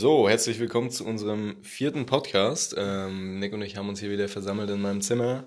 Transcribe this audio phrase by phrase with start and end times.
[0.00, 2.74] So, herzlich willkommen zu unserem vierten Podcast.
[2.78, 5.46] Ähm, Nick und ich haben uns hier wieder versammelt in meinem Zimmer,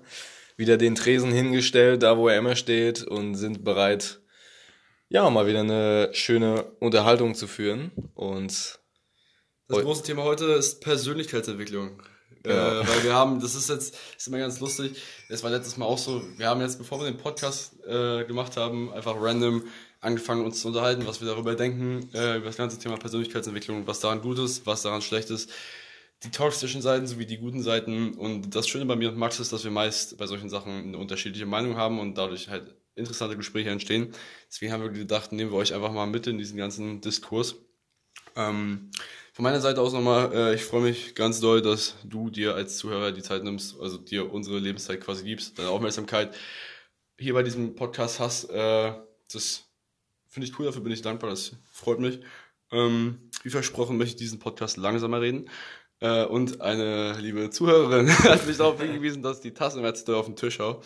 [0.56, 4.20] wieder den Tresen hingestellt, da wo er immer steht und sind bereit,
[5.08, 7.90] ja, mal wieder eine schöne Unterhaltung zu führen.
[8.14, 8.78] Und
[9.66, 12.00] das große Thema heute ist Persönlichkeitsentwicklung.
[12.44, 12.54] Genau.
[12.54, 15.02] Äh, weil wir haben, das ist jetzt, ist immer ganz lustig.
[15.30, 18.56] Es war letztes Mal auch so, wir haben jetzt, bevor wir den Podcast äh, gemacht
[18.56, 19.64] haben, einfach random
[20.04, 24.00] angefangen uns zu unterhalten, was wir darüber denken, äh, über das ganze Thema Persönlichkeitsentwicklung, was
[24.00, 25.50] daran gut ist, was daran schlecht ist,
[26.22, 28.14] die toxischen Seiten sowie die guten Seiten.
[28.14, 30.98] Und das Schöne bei mir und Max ist, dass wir meist bei solchen Sachen eine
[30.98, 34.12] unterschiedliche Meinung haben und dadurch halt interessante Gespräche entstehen.
[34.48, 37.56] Deswegen haben wir gedacht, nehmen wir euch einfach mal mit in diesen ganzen Diskurs.
[38.36, 38.90] Ähm,
[39.32, 42.78] von meiner Seite aus nochmal, äh, ich freue mich ganz doll, dass du dir als
[42.78, 46.34] Zuhörer die Zeit nimmst, also dir unsere Lebenszeit quasi gibst, deine Aufmerksamkeit
[47.18, 48.50] hier bei diesem Podcast hast.
[48.50, 48.92] Äh,
[49.32, 49.63] das
[50.34, 52.18] finde ich cool, dafür bin ich dankbar, das freut mich.
[52.72, 55.48] Ähm, wie versprochen möchte ich diesen Podcast langsamer reden.
[56.00, 60.16] Äh, und eine liebe Zuhörerin hat mich darauf hingewiesen, dass die Tasse immer zu doll
[60.16, 60.80] auf den Tisch hau.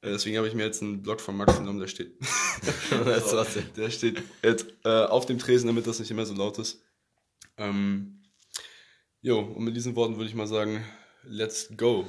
[0.00, 2.14] Äh, deswegen habe ich mir jetzt einen Blog von Max genommen, der steht,
[3.76, 6.82] der steht jetzt, äh, auf dem Tresen, damit das nicht immer so laut ist.
[7.58, 8.22] Ähm,
[9.20, 10.82] jo, und mit diesen Worten würde ich mal sagen,
[11.22, 12.08] let's go.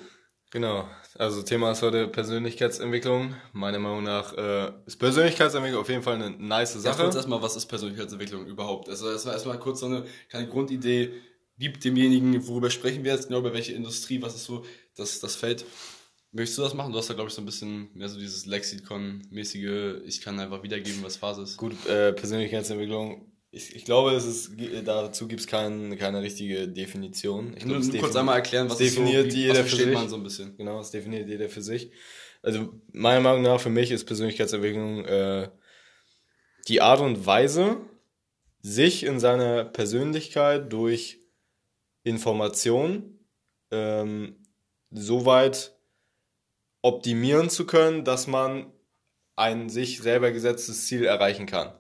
[0.50, 3.36] Genau, also Thema ist heute Persönlichkeitsentwicklung.
[3.52, 6.96] Meiner Meinung nach äh, ist Persönlichkeitsentwicklung auf jeden Fall eine nice Sache.
[6.96, 8.88] Sag uns erstmal, was ist Persönlichkeitsentwicklung überhaupt?
[8.88, 11.12] Also erstmal, erstmal kurz so eine kleine Grundidee,
[11.60, 14.64] gibt demjenigen, worüber sprechen wir jetzt, genau über welche Industrie, was ist so
[14.96, 15.66] das, das Feld.
[16.32, 16.94] Möchtest du das machen?
[16.94, 20.64] Du hast da, glaube ich, so ein bisschen mehr so dieses Lexikon-mäßige, ich kann einfach
[20.64, 21.58] wiedergeben, was Phase ist.
[21.58, 24.52] Gut, äh, Persönlichkeitsentwicklung ich, ich glaube, es ist,
[24.86, 27.54] dazu gibt es kein, keine richtige Definition.
[27.56, 29.94] Ich glaube, nur, nur kurz einmal erklären, was definiert so, jeder was für sich.
[29.94, 30.58] man so ein bisschen.
[30.58, 31.92] Genau, es definiert jeder für sich.
[32.42, 35.50] Also meiner Meinung nach für mich ist Persönlichkeitsentwicklung äh,
[36.68, 37.78] die Art und Weise,
[38.62, 41.20] sich in seiner Persönlichkeit durch
[42.04, 43.20] Information
[43.72, 44.36] ähm,
[44.92, 45.78] so weit
[46.82, 48.72] optimieren zu können, dass man
[49.36, 51.74] ein sich selber gesetztes Ziel erreichen kann.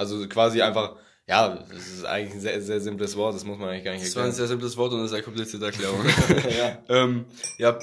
[0.00, 0.96] Also quasi einfach,
[1.28, 4.02] ja, das ist eigentlich ein sehr, sehr simples Wort, das muss man eigentlich gar nicht
[4.02, 4.14] erklären.
[4.14, 6.06] Das war ein sehr simples Wort und eine sehr komplizierte Erklärung.
[6.58, 6.78] ja.
[6.88, 7.26] ähm,
[7.58, 7.78] ja,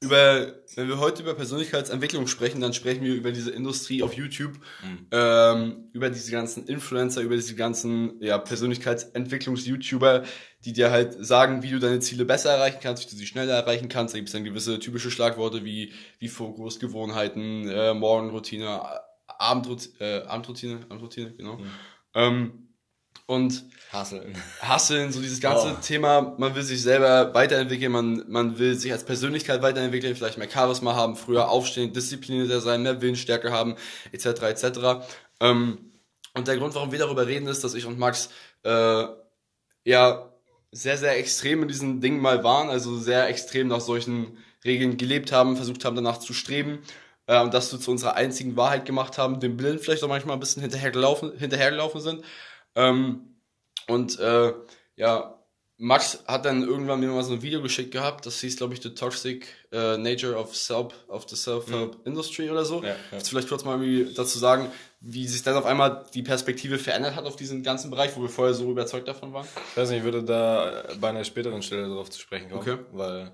[0.00, 4.54] über, wenn wir heute über Persönlichkeitsentwicklung sprechen, dann sprechen wir über diese Industrie auf YouTube,
[4.82, 5.06] mhm.
[5.12, 10.24] ähm, über diese ganzen Influencer, über diese ganzen ja, Persönlichkeitsentwicklungs-YouTuber,
[10.64, 13.54] die dir halt sagen, wie du deine Ziele besser erreichen kannst, wie du sie schneller
[13.54, 14.14] erreichen kannst.
[14.14, 18.80] Da gibt es dann gewisse typische Schlagworte wie, wie Fokus, Gewohnheiten, äh, Morgenroutine,
[19.42, 21.56] Abendrut äh, Abendroutine, Abendroutine, genau.
[21.56, 21.70] Mhm.
[22.14, 22.68] Ähm,
[23.26, 24.34] und Hasseln.
[24.60, 25.82] Hasseln, so dieses ganze oh.
[25.82, 30.50] Thema, man will sich selber weiterentwickeln, man, man will sich als Persönlichkeit weiterentwickeln, vielleicht mehr
[30.50, 33.76] Charisma haben, früher aufstehen, disziplinierter sein, mehr Willensstärke haben,
[34.12, 34.26] etc.
[34.42, 35.06] etc.
[35.40, 35.92] Ähm,
[36.34, 38.30] und der Grund, warum wir darüber reden, ist, dass ich und Max
[38.64, 39.04] äh,
[39.84, 40.32] ja
[40.70, 45.32] sehr, sehr extrem in diesen Dingen mal waren, also sehr extrem nach solchen Regeln gelebt
[45.32, 46.80] haben, versucht haben, danach zu streben
[47.26, 50.36] äh, und das so zu unserer einzigen Wahrheit gemacht haben, dem Blind vielleicht auch manchmal
[50.36, 52.24] ein bisschen hinterhergelaufen, hinterhergelaufen sind.
[52.74, 53.36] Ähm,
[53.88, 54.52] und äh,
[54.96, 55.42] ja,
[55.78, 58.80] Max hat dann irgendwann mir mal so ein Video geschickt gehabt, das hieß, glaube ich,
[58.80, 62.02] The Toxic uh, Nature of Self, of the Self-Help mhm.
[62.04, 62.84] Industry oder so.
[62.84, 63.18] Ja, ja.
[63.18, 67.24] Vielleicht kurz mal irgendwie dazu sagen, wie sich dann auf einmal die Perspektive verändert hat
[67.24, 69.48] auf diesen ganzen Bereich, wo wir vorher so überzeugt davon waren?
[69.72, 72.78] Ich weiß nicht, ich würde da bei einer späteren Stelle darauf zu sprechen kommen, okay.
[72.92, 73.32] weil,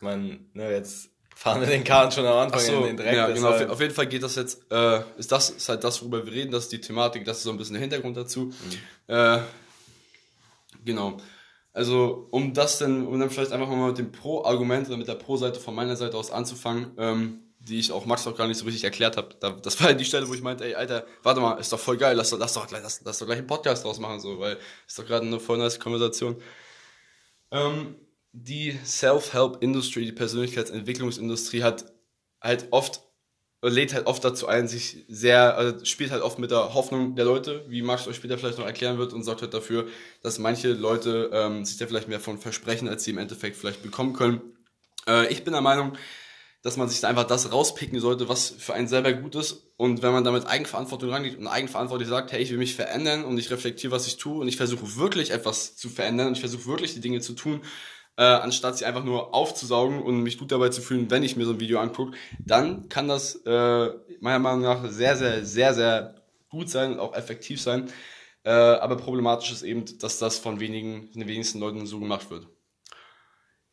[0.00, 3.14] meine, ne, jetzt fahren wir den Kahn schon am Anfang so, in den Dreck.
[3.14, 3.50] Ja, genau.
[3.50, 6.32] Auf, auf, jeden Fall geht das jetzt, äh, ist das ist halt das, worüber wir
[6.32, 8.46] reden, das ist die Thematik, das ist so ein bisschen der Hintergrund dazu.
[8.46, 9.14] Mhm.
[9.14, 9.40] Äh,
[10.84, 11.18] genau.
[11.74, 15.14] Also, um das dann, um dann vielleicht einfach mal mit dem Pro-Argument oder mit der
[15.14, 18.64] Pro-Seite von meiner Seite aus anzufangen, ähm, die ich auch Max auch gar nicht so
[18.64, 19.36] richtig erklärt habe.
[19.38, 21.78] Da, das war halt die Stelle, wo ich meinte, ey, Alter, warte mal, ist doch
[21.78, 24.56] voll geil, lass, lass, doch, lass, lass doch gleich einen Podcast draus machen, so, weil
[24.86, 26.36] ist doch gerade eine voll nice Konversation.
[27.50, 27.96] Ähm,
[28.36, 31.92] die Self-Help-Industry, die Persönlichkeitsentwicklungsindustrie hat
[32.40, 33.00] halt oft
[33.62, 37.24] lädt halt oft dazu ein, sich sehr, also spielt halt oft mit der Hoffnung der
[37.24, 39.86] Leute, wie Max euch später vielleicht noch erklären wird, und sorgt halt dafür,
[40.22, 43.82] dass manche Leute ähm, sich da vielleicht mehr von versprechen, als sie im Endeffekt vielleicht
[43.82, 44.40] bekommen können.
[45.08, 45.94] Äh, ich bin der Meinung,
[46.62, 49.72] dass man sich da einfach das rauspicken sollte, was für einen selber gut ist.
[49.76, 53.38] Und wenn man damit Eigenverantwortung rangeht und eigenverantwortlich sagt, hey, ich will mich verändern und
[53.38, 56.66] ich reflektiere, was ich tue und ich versuche wirklich etwas zu verändern und ich versuche
[56.66, 57.62] wirklich die Dinge zu tun,
[58.16, 61.44] äh, anstatt sie einfach nur aufzusaugen und mich gut dabei zu fühlen, wenn ich mir
[61.44, 63.90] so ein Video angucke, dann kann das äh,
[64.20, 66.14] meiner Meinung nach sehr, sehr, sehr, sehr
[66.48, 67.90] gut sein und auch effektiv sein.
[68.44, 72.46] Äh, aber problematisch ist eben, dass das von wenigen, den wenigsten Leuten so gemacht wird.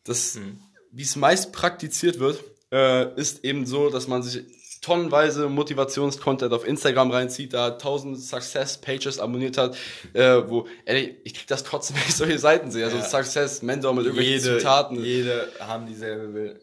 [0.03, 0.59] Das, mhm.
[0.91, 4.43] wie es meist praktiziert wird, äh, ist eben so, dass man sich
[4.83, 9.75] tonnenweise Motivationscontent auf Instagram reinzieht, da tausend Success-Pages abonniert hat,
[10.13, 12.85] äh, wo, ehrlich, ich krieg das trotzdem, wenn ich solche Seiten sehe.
[12.85, 13.03] Also ja.
[13.03, 15.03] Success, Mentor mit irgendwelchen jede, Zitaten.
[15.03, 16.59] Jede haben dieselbe Bild.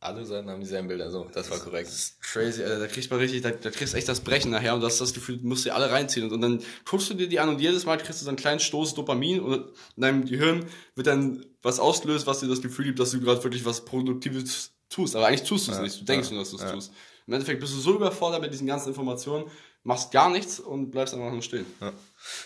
[0.00, 1.86] Alle Seiten haben dieselben Bilder, so, das war korrekt.
[1.86, 2.80] Das ist crazy, Alter.
[2.80, 5.00] da kriegst man richtig, da, da kriegst du echt das Brechen nachher und du hast
[5.00, 7.48] das Gefühl, du musst dir alle reinziehen und, und dann guckst du dir die an
[7.48, 10.66] und jedes Mal kriegst du so einen kleinen Stoß Dopamin und in deinem Gehirn
[10.96, 14.72] wird dann was auslöst, was dir das Gefühl gibt, dass du gerade wirklich was Produktives
[14.90, 16.62] tust, aber eigentlich tust du es ja, nicht, du denkst ja, nur, dass du es
[16.62, 16.72] ja.
[16.72, 16.92] tust.
[17.26, 19.50] Im Endeffekt bist du so überfordert mit diesen ganzen Informationen,
[19.82, 21.66] machst gar nichts und bleibst einfach nur stehen.
[21.80, 21.92] Ja.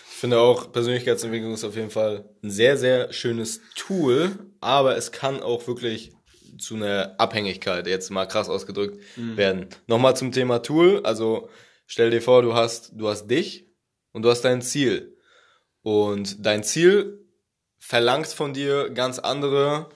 [0.09, 5.11] Ich finde auch, Persönlichkeitsentwicklung ist auf jeden Fall ein sehr, sehr schönes Tool, aber es
[5.11, 6.11] kann auch wirklich
[6.57, 9.37] zu einer Abhängigkeit, jetzt mal krass ausgedrückt, mhm.
[9.37, 9.67] werden.
[9.85, 11.49] Nochmal zum Thema Tool, also
[11.85, 13.67] stell dir vor, du hast, du hast dich
[14.11, 15.15] und du hast dein Ziel.
[15.83, 17.25] Und dein Ziel
[17.77, 19.89] verlangt von dir ganz andere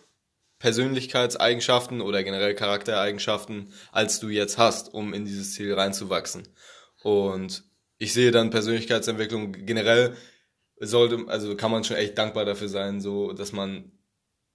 [0.61, 6.47] Persönlichkeitseigenschaften oder generell Charaktereigenschaften, als du jetzt hast, um in dieses Ziel reinzuwachsen.
[7.01, 7.63] Und
[7.97, 10.15] ich sehe dann Persönlichkeitsentwicklung generell
[10.79, 13.91] sollte, also kann man schon echt dankbar dafür sein, so, dass man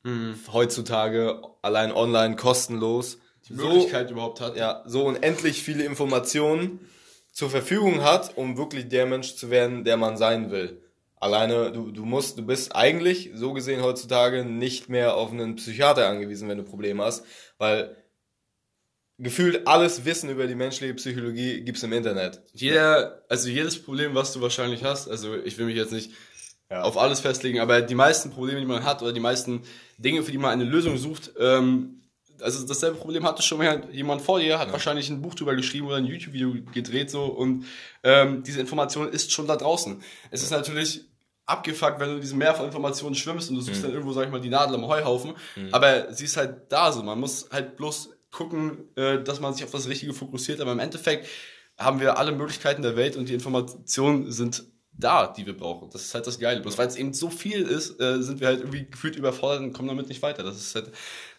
[0.05, 0.39] mhm.
[0.53, 3.19] heutzutage allein online kostenlos
[3.49, 4.57] die Möglichkeit so, überhaupt hat.
[4.57, 6.81] Ja, so unendlich viele Informationen
[7.33, 10.86] zur Verfügung hat, um wirklich der Mensch zu werden, der man sein will.
[11.19, 16.09] Alleine, du, du musst, du bist eigentlich, so gesehen heutzutage, nicht mehr auf einen Psychiater
[16.09, 17.25] angewiesen, wenn du Probleme hast,
[17.59, 17.97] weil
[19.19, 22.43] gefühlt alles Wissen über die menschliche Psychologie gibt's im Internet.
[22.53, 26.13] Jeder, also jedes Problem, was du wahrscheinlich hast, also ich will mich jetzt nicht
[26.71, 26.83] ja.
[26.83, 29.63] auf alles festlegen, aber die meisten Probleme, die man hat, oder die meisten
[29.97, 32.03] Dinge, für die man eine Lösung sucht, ähm,
[32.41, 34.73] also dasselbe Problem hatte schon mal jemand vor dir, hat ja.
[34.73, 37.67] wahrscheinlich ein Buch drüber geschrieben oder ein YouTube-Video gedreht so und
[38.03, 40.03] ähm, diese Information ist schon da draußen.
[40.31, 40.47] Es ja.
[40.47, 41.05] ist natürlich
[41.47, 43.87] abgefuckt, wenn du in diesem Meer von Informationen schwimmst und du suchst mhm.
[43.87, 45.69] dann irgendwo, sag ich mal, die Nadel am Heuhaufen, mhm.
[45.73, 47.03] aber sie ist halt da so.
[47.03, 50.81] Man muss halt bloß gucken, äh, dass man sich auf das Richtige fokussiert, aber im
[50.81, 51.27] Endeffekt
[51.79, 54.65] haben wir alle Möglichkeiten der Welt und die Informationen sind
[54.99, 55.91] da, die wir brauchen.
[55.91, 56.61] Das ist halt das Geile.
[56.61, 59.73] Bloß weil es eben so viel ist, äh, sind wir halt irgendwie gefühlt überfordert und
[59.73, 60.43] kommen damit nicht weiter.
[60.43, 60.91] Das ist halt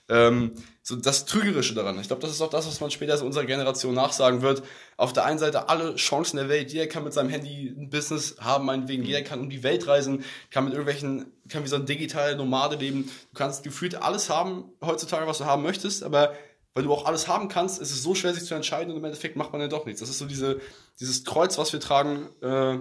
[0.10, 2.00] ähm, so das Trügerische daran.
[2.00, 4.64] Ich glaube, das ist auch das, was man später unserer Generation nachsagen wird.
[4.96, 8.38] Auf der einen Seite alle Chancen der Welt, jeder kann mit seinem Handy ein Business
[8.40, 11.86] haben, meinetwegen, jeder kann um die Welt reisen, kann mit irgendwelchen, kann wie so ein
[11.86, 13.10] digitaler Nomade leben.
[13.34, 16.34] Du kannst gefühlt alles haben heutzutage, was du haben möchtest, aber
[16.74, 19.04] weil du auch alles haben kannst, ist es so schwer, sich zu entscheiden und im
[19.04, 20.00] Endeffekt macht man ja doch nichts.
[20.00, 20.62] Das ist so diese,
[21.00, 22.78] dieses Kreuz, was wir tragen, äh,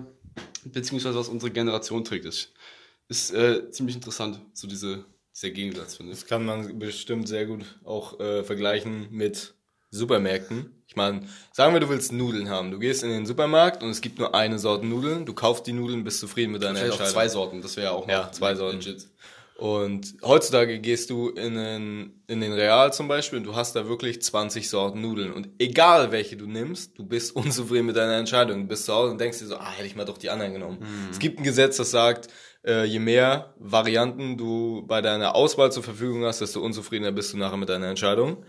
[0.64, 2.26] beziehungsweise was unsere Generation trägt.
[2.26, 2.52] Ist,
[3.08, 6.20] ist äh, ziemlich interessant, so diese sehr Gegensatz, finde ich.
[6.20, 9.54] Das kann man bestimmt sehr gut auch äh, vergleichen mit
[9.90, 10.82] Supermärkten.
[10.86, 12.70] Ich meine, sagen wir, du willst Nudeln haben.
[12.70, 15.26] Du gehst in den Supermarkt und es gibt nur eine Sorte Nudeln.
[15.26, 17.06] Du kaufst die Nudeln, bist zufrieden mit deiner Entscheidung.
[17.06, 18.78] Auch zwei Sorten, das wäre ja auch Ja, zwei Sorten.
[18.78, 19.08] Legit.
[19.56, 23.88] Und heutzutage gehst du in den, in den Real zum Beispiel und du hast da
[23.88, 25.32] wirklich 20 Sorten Nudeln.
[25.34, 28.62] Und egal welche du nimmst, du bist unzufrieden mit deiner Entscheidung.
[28.62, 30.54] Du bist zu Hause und denkst dir so, ah, hätte ich mal doch die anderen
[30.54, 30.78] genommen.
[30.80, 31.10] Mhm.
[31.10, 32.28] Es gibt ein Gesetz, das sagt,
[32.66, 37.38] äh, je mehr Varianten du bei deiner Auswahl zur Verfügung hast, desto unzufriedener bist du
[37.38, 38.44] nachher mit deiner Entscheidung.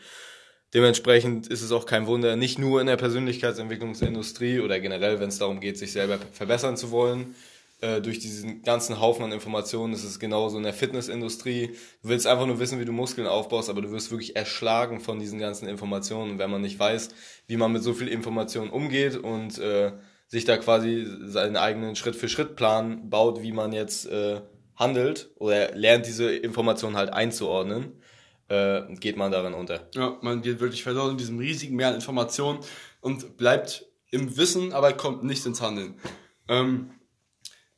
[0.74, 5.40] Dementsprechend ist es auch kein Wunder, nicht nur in der Persönlichkeitsentwicklungsindustrie oder generell, wenn es
[5.40, 7.36] darum geht, sich selber verbessern zu wollen,
[7.80, 11.76] äh, durch diesen ganzen Haufen an Informationen ist es genauso in der Fitnessindustrie.
[12.02, 15.20] Du willst einfach nur wissen, wie du Muskeln aufbaust, aber du wirst wirklich erschlagen von
[15.20, 16.40] diesen ganzen Informationen.
[16.40, 17.10] Wenn man nicht weiß,
[17.46, 19.92] wie man mit so viel Informationen umgeht und äh,
[20.28, 24.42] sich da quasi seinen eigenen Schritt-für-Schritt-Plan baut, wie man jetzt äh,
[24.76, 28.02] handelt oder lernt diese Informationen halt einzuordnen,
[28.50, 29.90] äh, geht man darin unter.
[29.96, 32.60] Ja, man geht wirklich verloren in diesem riesigen Meer an Informationen
[33.02, 36.00] und bleibt im Wissen, aber kommt nicht ins Handeln.
[36.48, 36.92] Ähm,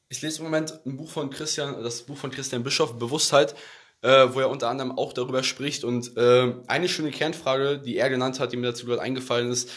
[0.09, 3.55] ich lese im Moment ein Buch von Christian, das Buch von Christian Bischoff, Bewusstheit,
[4.01, 5.83] äh, wo er unter anderem auch darüber spricht.
[5.83, 9.69] Und äh, eine schöne Kernfrage, die er genannt hat, die mir dazu gerade eingefallen ist,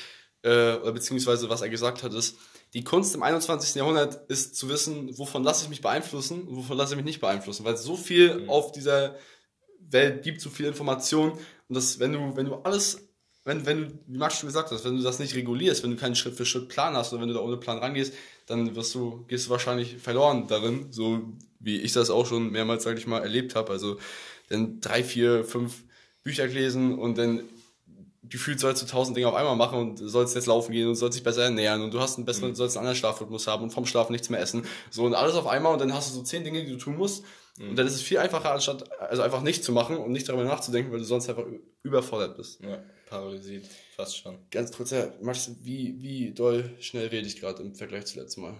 [0.42, 2.38] äh, oder beziehungsweise was er gesagt hat, ist,
[2.74, 3.74] die Kunst im 21.
[3.74, 7.20] Jahrhundert ist zu wissen, wovon lasse ich mich beeinflussen und wovon lasse ich mich nicht
[7.20, 8.50] beeinflussen, weil es so viel mhm.
[8.50, 9.16] auf dieser
[9.90, 13.08] Welt gibt, so viel Information und das, wenn du, wenn du alles,
[13.44, 15.96] wenn, wenn du, wie Max schon gesagt hast, wenn du das nicht regulierst, wenn du
[15.96, 18.14] keinen Schritt für Schritt Plan hast oder wenn du da ohne Plan rangehst,
[18.46, 22.84] dann wirst du, gehst du wahrscheinlich verloren darin, so wie ich das auch schon mehrmals,
[22.84, 23.70] sag ich mal, erlebt habe.
[23.70, 23.98] Also
[24.48, 25.84] dann drei, vier, fünf
[26.22, 27.44] Bücher lesen und dann
[28.32, 31.16] gefühlt sollst du tausend Dinge auf einmal machen und sollst jetzt laufen gehen und sollst
[31.16, 32.54] dich besser ernähren und du hast einen besseren, mhm.
[32.54, 34.64] sollst einen anderen Schlafrhythmus haben und vom Schlafen nichts mehr essen.
[34.90, 36.96] So und alles auf einmal und dann hast du so zehn Dinge, die du tun
[36.96, 37.24] musst.
[37.58, 37.70] Mhm.
[37.70, 40.44] Und dann ist es viel einfacher, anstatt also einfach nicht zu machen und nicht darüber
[40.44, 41.44] nachzudenken, weil du sonst einfach
[41.82, 42.60] überfordert bist.
[42.62, 44.38] Ja, paralysiert, fast schon.
[44.50, 48.44] Ganz kurz, ja, Max, wie, wie doll schnell rede ich gerade im Vergleich zu letztem
[48.44, 48.54] Mal?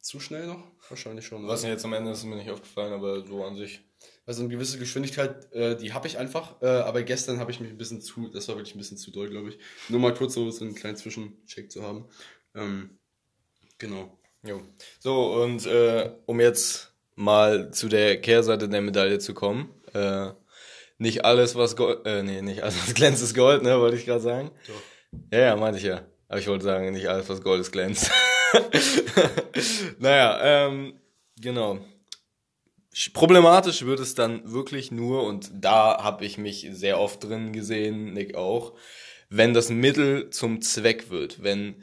[0.00, 0.62] Zu schnell noch?
[0.88, 1.46] Wahrscheinlich schon.
[1.46, 3.80] Was mir jetzt am Ende ist mir nicht aufgefallen, aber so an sich.
[4.28, 7.70] Also eine gewisse Geschwindigkeit, äh, die habe ich einfach, äh, aber gestern habe ich mich
[7.70, 9.58] ein bisschen zu, das war wirklich ein bisschen zu doll, glaube ich.
[9.88, 12.04] Nur mal kurz so, so einen kleinen Zwischencheck zu haben.
[12.54, 12.98] Ähm,
[13.78, 14.18] genau.
[14.42, 14.60] Jo.
[15.00, 19.70] So, und äh, um jetzt mal zu der Kehrseite der Medaille zu kommen.
[19.94, 20.32] Äh,
[20.98, 24.04] nicht alles, was Gold, äh, nee, nicht alles, was glänzt, ist Gold, ne, wollte ich
[24.04, 24.50] gerade sagen.
[24.66, 24.82] Doch.
[25.32, 26.06] Ja, ja, meinte ich ja.
[26.28, 28.10] Aber ich wollte sagen, nicht alles, was Gold ist, glänzt.
[29.98, 31.00] naja, ähm,
[31.40, 31.78] genau.
[33.12, 38.12] Problematisch wird es dann wirklich nur, und da habe ich mich sehr oft drin gesehen,
[38.12, 38.74] Nick auch,
[39.30, 41.76] wenn das Mittel zum Zweck wird, wenn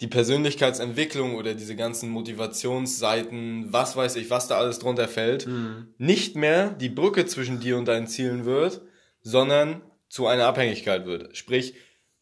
[0.00, 5.94] die Persönlichkeitsentwicklung oder diese ganzen Motivationsseiten, was weiß ich, was da alles drunter fällt, mhm.
[5.98, 8.82] nicht mehr die Brücke zwischen dir und deinen Zielen wird,
[9.22, 11.36] sondern zu einer Abhängigkeit wird.
[11.36, 11.74] Sprich,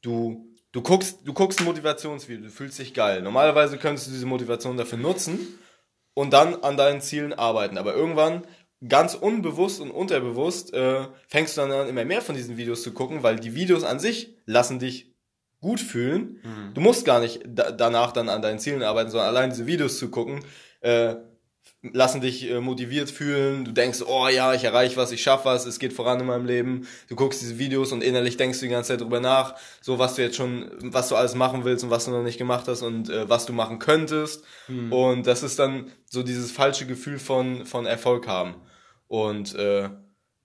[0.02, 3.22] du, du guckst, du guckst ein Motivationsvideo, du fühlst dich geil.
[3.22, 5.38] Normalerweise könntest du diese Motivation dafür nutzen,
[6.14, 7.78] und dann an deinen Zielen arbeiten.
[7.78, 8.46] Aber irgendwann,
[8.88, 12.92] ganz unbewusst und unterbewusst, äh, fängst du dann an, immer mehr von diesen Videos zu
[12.92, 15.14] gucken, weil die Videos an sich lassen dich
[15.60, 16.40] gut fühlen.
[16.42, 16.74] Mhm.
[16.74, 19.98] Du musst gar nicht da danach dann an deinen Zielen arbeiten, sondern allein diese Videos
[19.98, 20.44] zu gucken,
[20.80, 21.16] äh,
[21.92, 23.64] lassen dich äh, motiviert fühlen.
[23.64, 26.46] Du denkst, oh ja, ich erreiche was, ich schaffe was, es geht voran in meinem
[26.46, 26.86] Leben.
[27.08, 30.14] Du guckst diese Videos und innerlich denkst du die ganze Zeit drüber nach, so was
[30.14, 32.82] du jetzt schon, was du alles machen willst und was du noch nicht gemacht hast
[32.82, 34.44] und äh, was du machen könntest.
[34.68, 34.92] Mhm.
[34.92, 38.54] Und das ist dann so dieses falsche Gefühl von von Erfolg haben.
[39.08, 39.90] Und äh,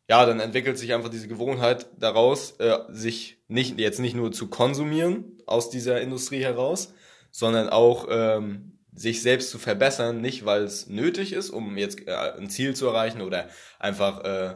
[0.09, 4.47] ja, dann entwickelt sich einfach diese Gewohnheit daraus, äh, sich nicht jetzt nicht nur zu
[4.47, 6.93] konsumieren aus dieser Industrie heraus,
[7.31, 12.11] sondern auch ähm, sich selbst zu verbessern, nicht weil es nötig ist, um jetzt äh,
[12.11, 13.47] ein Ziel zu erreichen oder
[13.79, 14.55] einfach, äh,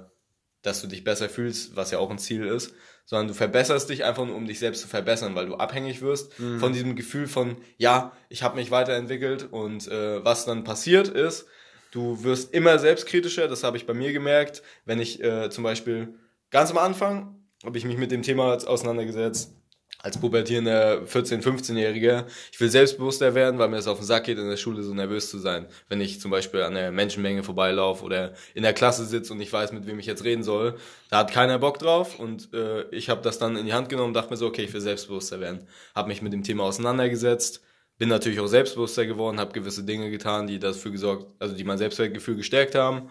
[0.61, 2.73] dass du dich besser fühlst, was ja auch ein Ziel ist,
[3.05, 6.37] sondern du verbesserst dich einfach nur, um dich selbst zu verbessern, weil du abhängig wirst
[6.41, 6.59] mhm.
[6.59, 11.45] von diesem Gefühl von, ja, ich habe mich weiterentwickelt und äh, was dann passiert ist,
[11.91, 16.15] du wirst immer selbstkritischer, das habe ich bei mir gemerkt, wenn ich äh, zum Beispiel
[16.51, 19.55] ganz am Anfang habe ich mich mit dem Thema auseinandergesetzt,
[20.03, 24.37] als pubertierender 14-, 15-Jähriger, ich will selbstbewusster werden, weil mir das auf den Sack geht,
[24.37, 25.65] in der Schule so nervös zu sein.
[25.87, 29.51] Wenn ich zum Beispiel an der Menschenmenge vorbeilaufe oder in der Klasse sitze und ich
[29.51, 30.75] weiß, mit wem ich jetzt reden soll,
[31.09, 34.13] da hat keiner Bock drauf und äh, ich habe das dann in die Hand genommen
[34.13, 35.67] dachte mir so, okay, ich will selbstbewusster werden.
[35.95, 37.61] Habe mich mit dem Thema auseinandergesetzt,
[37.97, 41.77] bin natürlich auch selbstbewusster geworden, habe gewisse Dinge getan, die dafür gesorgt, also die mein
[41.77, 43.09] Selbstwertgefühl gestärkt haben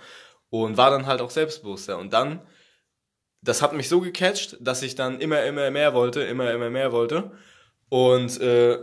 [0.51, 1.97] und war dann halt auch selbstbewusster.
[1.97, 2.43] Und dann
[3.43, 6.93] das hat mich so gecatcht, dass ich dann immer, immer mehr wollte, immer, immer mehr
[6.93, 7.33] wollte.
[7.89, 8.79] Und äh,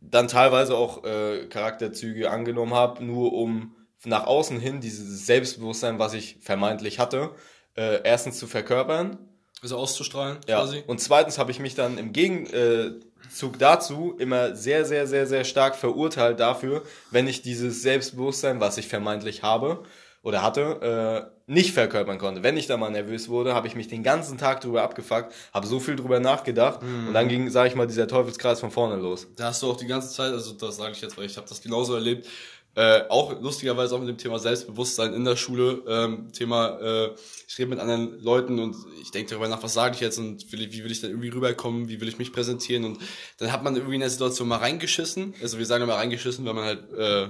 [0.00, 6.12] dann teilweise auch äh, Charakterzüge angenommen habe, nur um nach außen hin dieses Selbstbewusstsein, was
[6.12, 7.30] ich vermeintlich hatte,
[7.74, 9.18] äh, erstens zu verkörpern.
[9.62, 10.60] Also auszustrahlen ja.
[10.60, 10.84] quasi.
[10.86, 15.74] Und zweitens habe ich mich dann im Gegenzug dazu immer sehr, sehr, sehr, sehr stark
[15.74, 19.84] verurteilt dafür, wenn ich dieses Selbstbewusstsein, was ich vermeintlich habe,
[20.24, 22.42] oder hatte, äh, nicht verkörpern konnte.
[22.42, 25.66] Wenn ich da mal nervös wurde, habe ich mich den ganzen Tag drüber abgefuckt, habe
[25.66, 27.08] so viel drüber nachgedacht mhm.
[27.08, 29.28] und dann ging, sage ich mal, dieser Teufelskreis von vorne los.
[29.36, 31.46] Da hast du auch die ganze Zeit, also das sage ich jetzt, weil ich habe
[31.46, 32.26] das genauso erlebt,
[32.74, 37.10] äh, auch lustigerweise auch mit dem Thema Selbstbewusstsein in der Schule, ähm, Thema, äh,
[37.46, 40.50] ich rede mit anderen Leuten und ich denke darüber nach, was sage ich jetzt und
[40.50, 42.98] will, wie will ich dann irgendwie rüberkommen, wie will ich mich präsentieren und
[43.36, 46.54] dann hat man irgendwie in der Situation mal reingeschissen, also wir sagen immer reingeschissen, weil
[46.54, 47.28] man halt, äh,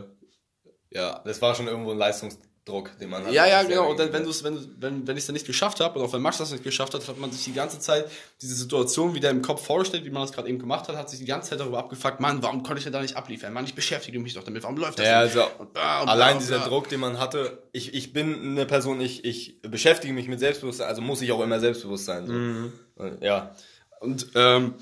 [0.95, 1.21] ja.
[1.25, 3.33] Das war schon irgendwo ein Leistungs Druck, den man hat.
[3.33, 3.91] Ja, ja, genau.
[3.91, 6.05] Und dann, wenn du es, wenn, wenn, wenn ich es dann nicht geschafft habe, und
[6.07, 8.07] auch wenn Max das nicht geschafft hat, hat man sich die ganze Zeit
[8.41, 11.19] diese Situation wieder im Kopf vorgestellt, wie man das gerade eben gemacht hat, hat sich
[11.19, 13.53] die ganze Zeit darüber abgefuckt, Mann, warum konnte ich denn da nicht abliefern?
[13.53, 15.37] Mann, ich beschäftige mich doch damit, warum läuft das ja, nicht?
[15.37, 16.69] Also, und, bla, und allein bla, dieser bla.
[16.69, 20.89] Druck, den man hatte, ich, ich bin eine Person, ich, ich beschäftige mich mit Selbstbewusstsein,
[20.89, 22.27] also muss ich auch immer selbstbewusst sein.
[22.27, 22.33] So.
[22.33, 22.73] Mhm.
[23.21, 23.55] Ja.
[24.01, 24.75] Und ähm,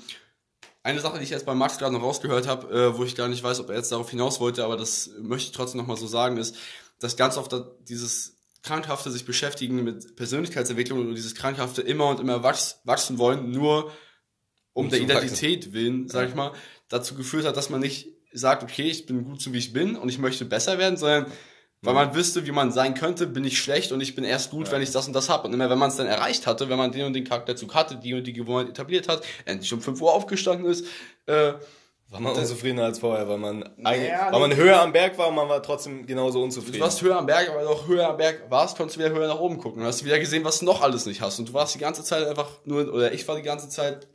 [0.83, 3.29] eine Sache, die ich jetzt bei Max gerade noch rausgehört habe, äh, wo ich gar
[3.29, 6.07] nicht weiß, ob er jetzt darauf hinaus wollte, aber das möchte ich trotzdem nochmal so
[6.07, 6.57] sagen, ist,
[6.99, 7.55] dass ganz oft
[7.87, 13.51] dieses krankhafte sich beschäftigen mit Persönlichkeitsentwicklung und dieses krankhafte immer und immer wachs, wachsen wollen,
[13.51, 13.91] nur
[14.71, 15.73] um, um der Identität wachsen.
[15.73, 16.53] willen, sag ich mal,
[16.87, 19.95] dazu geführt hat, dass man nicht sagt, okay, ich bin gut so wie ich bin
[19.95, 21.27] und ich möchte besser werden, sondern
[21.83, 24.67] weil man wüsste, wie man sein könnte, bin ich schlecht und ich bin erst gut,
[24.67, 24.71] ja.
[24.71, 25.47] wenn ich das und das habe.
[25.47, 27.97] Und immer wenn man es dann erreicht hatte, wenn man den und den Charakterzug hatte,
[27.97, 30.87] die und die Gewohnheit etabliert hat, endlich um 5 Uhr aufgestanden ist,
[31.25, 31.53] äh,
[32.13, 35.35] war man unzufriedener als vorher, weil man, naja, weil man höher am Berg war und
[35.35, 36.77] man war trotzdem genauso unzufrieden.
[36.77, 39.27] Du warst höher am Berg, aber noch höher am Berg warst, konntest du wieder höher
[39.27, 39.81] nach oben gucken.
[39.81, 41.39] Und hast wieder gesehen, was du noch alles nicht hast.
[41.39, 44.07] Und du warst die ganze Zeit einfach nur, oder ich war die ganze Zeit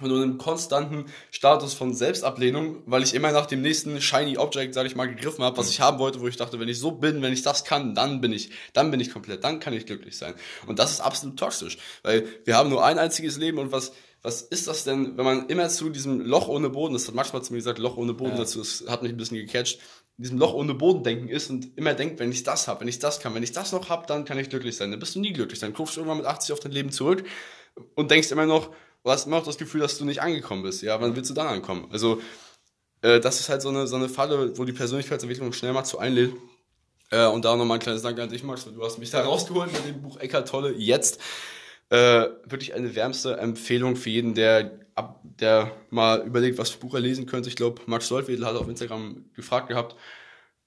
[0.00, 4.74] nur in einem konstanten Status von Selbstablehnung, weil ich immer nach dem nächsten shiny Object,
[4.74, 6.90] sag ich mal, gegriffen habe, was ich haben wollte, wo ich dachte, wenn ich so
[6.90, 9.86] bin, wenn ich das kann, dann bin ich, dann bin ich komplett, dann kann ich
[9.86, 10.34] glücklich sein.
[10.66, 13.92] Und das ist absolut toxisch, weil wir haben nur ein einziges Leben und was
[14.24, 17.42] was ist das denn, wenn man immer zu diesem Loch ohne Boden, das hat manchmal
[17.42, 18.38] zu mir gesagt, Loch ohne Boden, ja.
[18.38, 19.80] dazu, das hat mich ein bisschen gecatcht,
[20.16, 22.98] diesem Loch ohne Boden denken ist und immer denkt, wenn ich das habe, wenn ich
[22.98, 24.90] das kann, wenn ich das noch habe, dann kann ich glücklich sein.
[24.90, 25.60] Dann bist du nie glücklich.
[25.60, 27.22] Dann guckst du irgendwann mit 80 auf dein Leben zurück
[27.96, 28.70] und denkst immer noch,
[29.02, 30.80] du hast immer noch das Gefühl, dass du nicht angekommen bist.
[30.80, 31.88] Ja, wann willst du dann ankommen?
[31.90, 32.22] Also,
[33.02, 35.98] äh, das ist halt so eine, so eine Falle, wo die Persönlichkeitsentwicklung schnell mal zu
[35.98, 36.32] einlädt.
[37.10, 39.70] Äh, und da nochmal ein kleines Dank an dich, Max, du hast mich da rausgeholt
[39.70, 40.72] mit dem Buch Eckart Tolle.
[40.72, 41.20] Jetzt
[41.90, 46.94] äh, wirklich eine wärmste Empfehlung für jeden, der, ab, der mal überlegt, was für Buch
[46.94, 47.48] er lesen könnte.
[47.48, 49.96] Ich glaube, Max Leutwedel hat auf Instagram gefragt gehabt,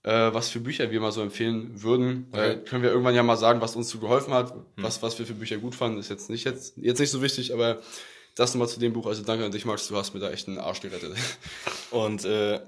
[0.03, 2.27] äh, was für Bücher wir mal so empfehlen würden.
[2.31, 2.51] Okay.
[2.51, 4.63] Äh, können wir irgendwann ja mal sagen, was uns so geholfen hat, hm.
[4.77, 5.99] was, was wir für Bücher gut fanden.
[5.99, 7.81] Ist jetzt nicht, jetzt, jetzt nicht so wichtig, aber
[8.35, 9.07] das nochmal zu dem Buch.
[9.07, 11.13] Also danke an dich, Max, du hast mir da echt einen Arsch gerettet.
[11.91, 12.59] Und äh,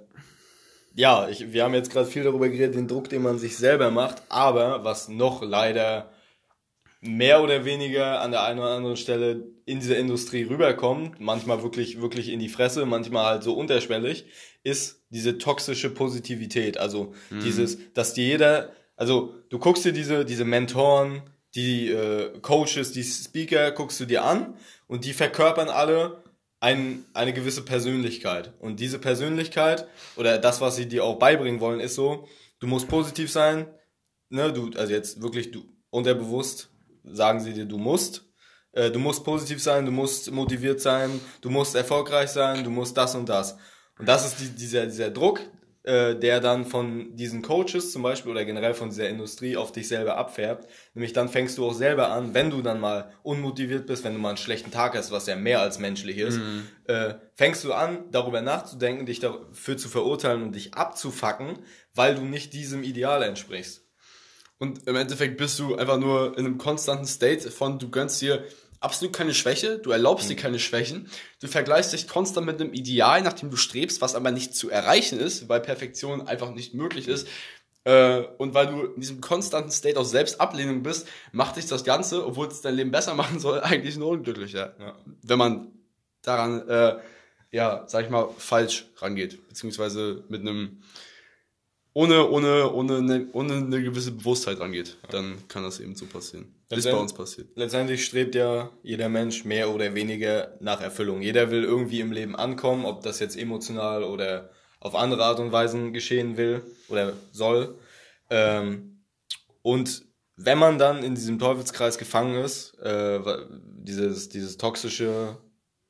[0.96, 3.91] ja, ich, wir haben jetzt gerade viel darüber geredet, den Druck, den man sich selber
[3.91, 6.12] macht, aber was noch leider
[7.01, 12.01] mehr oder weniger an der einen oder anderen Stelle in dieser Industrie rüberkommt, manchmal wirklich,
[12.01, 14.25] wirklich in die Fresse, manchmal halt so unterschwellig,
[14.63, 16.77] ist diese toxische Positivität.
[16.77, 17.39] Also mhm.
[17.41, 21.24] dieses, dass dir jeder, also du guckst dir diese, diese Mentoren,
[21.56, 24.56] die äh, Coaches, die Speaker, guckst du dir an
[24.88, 26.24] und die verkörpern alle
[26.60, 28.53] ein, eine gewisse Persönlichkeit.
[28.60, 29.88] Und diese Persönlichkeit
[30.18, 32.27] oder das, was sie dir auch beibringen wollen, ist so,
[32.60, 33.68] du musst positiv sein,
[34.29, 36.70] ne, du, also jetzt wirklich du unterbewusst
[37.12, 38.25] sagen sie dir, du musst.
[38.72, 42.96] Äh, du musst positiv sein, du musst motiviert sein, du musst erfolgreich sein, du musst
[42.98, 43.58] das und das.
[43.98, 45.42] Und das ist die, dieser, dieser Druck,
[45.84, 49.88] äh, der dann von diesen Coaches zum Beispiel oder generell von dieser Industrie auf dich
[49.88, 50.70] selber abfärbt.
[50.94, 54.20] Nämlich dann fängst du auch selber an, wenn du dann mal unmotiviert bist, wenn du
[54.20, 56.68] mal einen schlechten Tag hast, was ja mehr als menschlich ist, mhm.
[56.86, 61.60] äh, fängst du an, darüber nachzudenken, dich dafür zu verurteilen und dich abzufacken,
[61.94, 63.88] weil du nicht diesem Ideal entsprichst.
[64.60, 68.44] Und im Endeffekt bist du einfach nur in einem konstanten State von, du gönnst dir
[68.82, 70.30] absolut keine Schwäche, du erlaubst mhm.
[70.30, 71.10] dir keine Schwächen,
[71.42, 74.70] du vergleichst dich konstant mit einem Ideal, nach dem du strebst, was aber nicht zu
[74.70, 77.28] erreichen ist, weil Perfektion einfach nicht möglich ist.
[77.86, 82.25] Äh, und weil du in diesem konstanten State aus Selbstablehnung bist, macht dich das Ganze,
[82.25, 84.75] obwohl es dein Leben besser machen soll, eigentlich nur unglücklicher.
[84.80, 84.96] Ja.
[85.24, 85.68] Wenn man
[86.22, 86.98] daran, äh,
[87.51, 90.84] ja, sag ich mal, falsch rangeht, beziehungsweise mit einem
[91.93, 96.53] ohne, ohne, ohne, eine, ohne eine gewisse Bewusstheit angeht, dann kann das eben so passieren.
[96.70, 97.50] Ist bei uns passiert.
[97.55, 101.22] Letztendlich strebt ja jeder Mensch mehr oder weniger nach Erfüllung.
[101.22, 105.51] Jeder will irgendwie im Leben ankommen, ob das jetzt emotional oder auf andere Art und
[105.51, 107.75] Weise geschehen will oder soll.
[108.29, 109.03] Ähm,
[109.61, 110.03] und
[110.35, 113.20] wenn man dann in diesem Teufelskreis gefangen ist, äh,
[113.79, 115.37] dieses, dieses toxische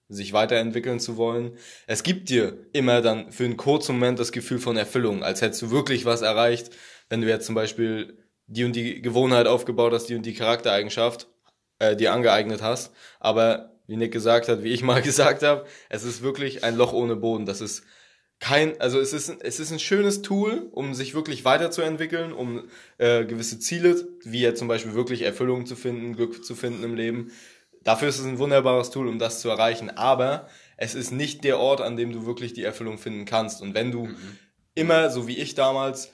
[0.09, 1.51] sich weiterentwickeln zu wollen.
[1.87, 5.61] Es gibt dir immer dann für einen kurzen Moment das Gefühl von Erfüllung, als hättest
[5.61, 6.71] du wirklich was erreicht,
[7.09, 8.17] wenn du jetzt zum Beispiel
[8.47, 11.27] die und die Gewohnheit aufgebaut hast, die und die Charaktereigenschaft
[11.77, 12.91] äh, dir angeeignet hast.
[13.19, 16.93] Aber wie Nick gesagt hat, wie ich mal gesagt habe, es ist wirklich ein Loch
[16.93, 17.45] ohne Boden.
[17.45, 17.83] Das ist
[18.39, 22.63] kein, also es ist, es ist ein schönes Tool, um sich wirklich weiterzuentwickeln, um
[22.97, 26.95] äh, gewisse Ziele, wie ja zum Beispiel wirklich Erfüllung zu finden, Glück zu finden im
[26.95, 27.31] Leben,
[27.83, 29.89] Dafür ist es ein wunderbares Tool, um das zu erreichen.
[29.89, 33.61] Aber es ist nicht der Ort, an dem du wirklich die Erfüllung finden kannst.
[33.61, 34.17] Und wenn du mhm.
[34.75, 36.11] immer, so wie ich damals,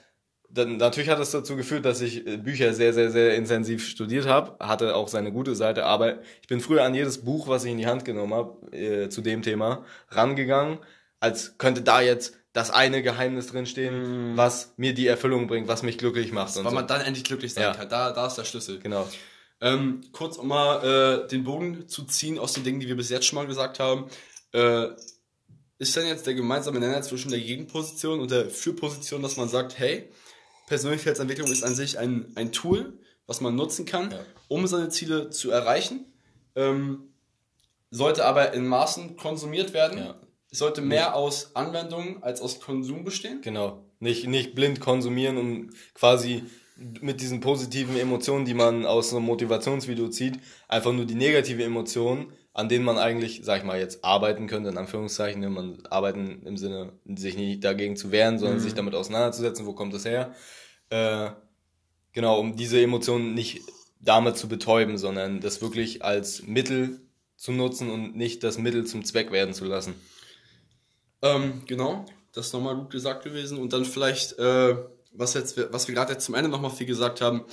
[0.48, 4.26] dann natürlich hat es dazu geführt, dass ich äh, Bücher sehr, sehr, sehr intensiv studiert
[4.26, 7.72] habe, hatte auch seine gute Seite, aber ich bin früher an jedes Buch, was ich
[7.72, 10.78] in die Hand genommen habe, äh, zu dem Thema, rangegangen,
[11.20, 14.36] als könnte da jetzt das eine Geheimnis drinstehen, mm.
[14.36, 16.56] was mir die Erfüllung bringt, was mich glücklich macht.
[16.56, 16.70] Weil so.
[16.70, 17.74] man dann endlich glücklich sein ja.
[17.74, 17.88] kann.
[17.88, 18.78] Da, da ist der Schlüssel.
[18.78, 19.06] Genau.
[19.60, 23.08] Ähm, kurz um mal äh, den Bogen zu ziehen aus den Dingen, die wir bis
[23.08, 24.06] jetzt schon mal gesagt haben.
[24.52, 24.88] Äh,
[25.78, 29.78] ist denn jetzt der gemeinsame Nenner zwischen der Gegenposition und der Fürposition, dass man sagt,
[29.78, 30.10] hey,
[30.66, 34.20] Persönlichkeitsentwicklung ist an sich ein, ein Tool, was man nutzen kann, ja.
[34.48, 36.06] um seine Ziele zu erreichen,
[36.54, 37.12] ähm,
[37.90, 39.98] sollte aber in Maßen konsumiert werden.
[39.98, 40.20] Ja.
[40.50, 43.42] Sollte mehr aus Anwendung als aus Konsum bestehen.
[43.42, 43.84] Genau.
[43.98, 46.44] Nicht, nicht blind konsumieren, um quasi
[46.76, 52.32] mit diesen positiven Emotionen, die man aus einem Motivationsvideo zieht, einfach nur die negative Emotion,
[52.52, 56.42] an denen man eigentlich, sag ich mal, jetzt arbeiten könnte, in Anführungszeichen, ne, man arbeiten
[56.44, 58.62] im Sinne, sich nicht dagegen zu wehren, sondern mhm.
[58.62, 60.34] sich damit auseinanderzusetzen, wo kommt das her.
[60.90, 61.30] Äh,
[62.12, 63.60] genau, um diese Emotionen nicht
[64.00, 67.00] damit zu betäuben, sondern das wirklich als Mittel
[67.36, 69.94] zu nutzen und nicht das Mittel zum Zweck werden zu lassen.
[71.22, 73.58] Ähm, genau, das ist nochmal gut gesagt gewesen.
[73.58, 74.76] Und dann vielleicht äh,
[75.18, 77.44] was, jetzt, was wir gerade jetzt zum Ende nochmal viel gesagt haben,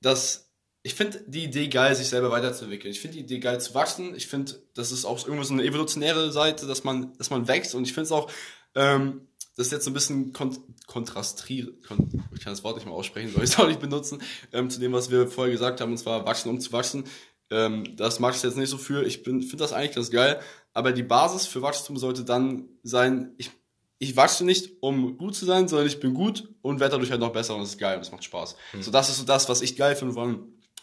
[0.00, 0.48] dass
[0.82, 2.92] ich finde die Idee geil, sich selber weiterzuentwickeln.
[2.92, 4.14] Ich finde die Idee geil zu wachsen.
[4.14, 7.74] Ich finde, das ist auch irgendwo so eine evolutionäre Seite, dass man, dass man wächst.
[7.74, 8.30] Und ich finde es auch,
[8.74, 12.86] ähm, das ist jetzt so ein bisschen kont kontrastiert, kon ich kann das Wort nicht
[12.86, 15.80] mal aussprechen, soll ich es auch nicht benutzen, ähm, zu dem, was wir vorher gesagt
[15.80, 17.04] haben, und zwar wachsen, um zu wachsen.
[17.50, 19.04] Ähm, das mag ich jetzt nicht so für.
[19.04, 20.40] Ich finde das eigentlich ganz geil.
[20.72, 23.50] aber die Basis für Wachstum sollte dann sein, ich,
[23.98, 27.20] ich wachse nicht, um gut zu sein, sondern ich bin gut und werde dadurch halt
[27.20, 28.56] noch besser und das ist geil und das macht Spaß.
[28.72, 28.82] Mhm.
[28.82, 30.14] So, das ist so das, was ich geil finde,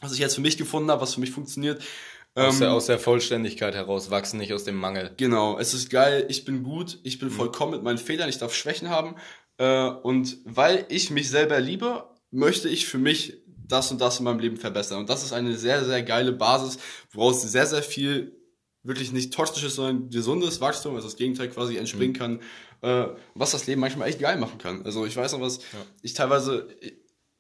[0.02, 1.82] was ich jetzt für mich gefunden habe, was für mich funktioniert.
[2.36, 5.12] Aus, ähm, der, aus der Vollständigkeit heraus wachsen, nicht aus dem Mangel.
[5.16, 7.34] Genau, es ist geil, ich bin gut, ich bin mhm.
[7.34, 9.16] vollkommen mit meinen Fehlern, ich darf Schwächen haben.
[9.58, 14.26] Äh, und weil ich mich selber liebe, möchte ich für mich das und das in
[14.26, 15.00] meinem Leben verbessern.
[15.00, 16.78] Und das ist eine sehr, sehr geile Basis,
[17.14, 18.36] woraus sehr, sehr viel
[18.86, 22.18] wirklich nicht toxisches, sondern gesundes Wachstum, also das Gegenteil quasi entspringen mhm.
[22.18, 22.40] kann,
[22.82, 24.86] äh, was das Leben manchmal echt geil machen kann.
[24.86, 25.80] Also ich weiß noch, was ja.
[26.02, 26.68] ich teilweise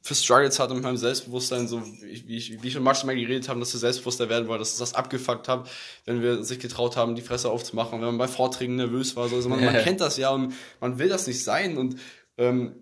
[0.02, 3.50] für Struggles hatte mit meinem Selbstbewusstsein, so wie ich, wie ich und Max mal geredet
[3.50, 5.68] haben, dass wir selbstbewusster werden wollen, dass es das abgefuckt hat,
[6.06, 9.30] wenn wir sich getraut haben, die Fresse aufzumachen, wenn man bei Vorträgen nervös war.
[9.30, 9.36] So.
[9.36, 11.96] Also man, man kennt das ja und man will das nicht sein und
[12.38, 12.76] ähm,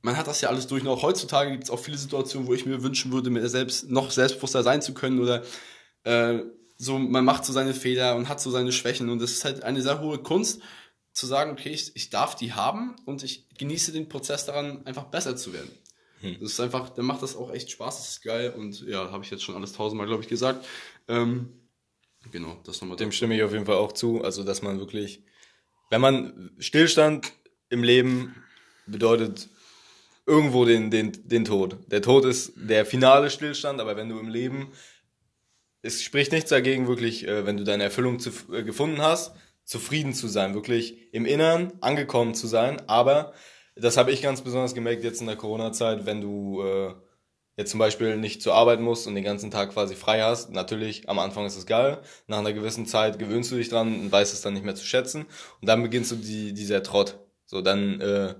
[0.00, 0.82] man hat das ja alles durch.
[0.82, 3.90] Und auch heutzutage gibt es auch viele Situationen, wo ich mir wünschen würde, mir selbst
[3.90, 5.42] noch selbstbewusster sein zu können oder
[6.04, 6.38] äh,
[6.76, 9.62] so, man macht so seine Fehler und hat so seine Schwächen und das ist halt
[9.62, 10.60] eine sehr hohe Kunst,
[11.12, 15.04] zu sagen, okay, ich, ich darf die haben und ich genieße den Prozess daran, einfach
[15.04, 15.70] besser zu werden.
[16.20, 16.36] Hm.
[16.40, 19.24] Das ist einfach, dann macht das auch echt Spaß, das ist geil und ja, habe
[19.24, 20.66] ich jetzt schon alles tausendmal, glaube ich, gesagt.
[21.08, 21.68] Ähm,
[22.30, 22.98] genau, das nochmal.
[22.98, 25.22] Dem stimme ich auf jeden Fall auch zu, also dass man wirklich,
[25.88, 27.32] wenn man Stillstand
[27.70, 28.34] im Leben
[28.86, 29.48] bedeutet
[30.26, 31.78] irgendwo den, den, den Tod.
[31.86, 34.72] Der Tod ist der finale Stillstand, aber wenn du im Leben,
[35.86, 39.32] es spricht nichts dagegen, wirklich, äh, wenn du deine Erfüllung zu, äh, gefunden hast,
[39.64, 42.82] zufrieden zu sein, wirklich im Innern angekommen zu sein.
[42.88, 43.32] Aber
[43.76, 46.94] das habe ich ganz besonders gemerkt jetzt in der Corona-Zeit, wenn du äh,
[47.56, 50.50] jetzt zum Beispiel nicht zur Arbeit musst und den ganzen Tag quasi frei hast.
[50.50, 52.00] Natürlich, am Anfang ist es geil.
[52.26, 54.84] Nach einer gewissen Zeit gewöhnst du dich dran und weißt es dann nicht mehr zu
[54.84, 55.26] schätzen.
[55.60, 57.18] Und dann beginnst du die, dieser Trott.
[57.46, 58.34] So, dann äh,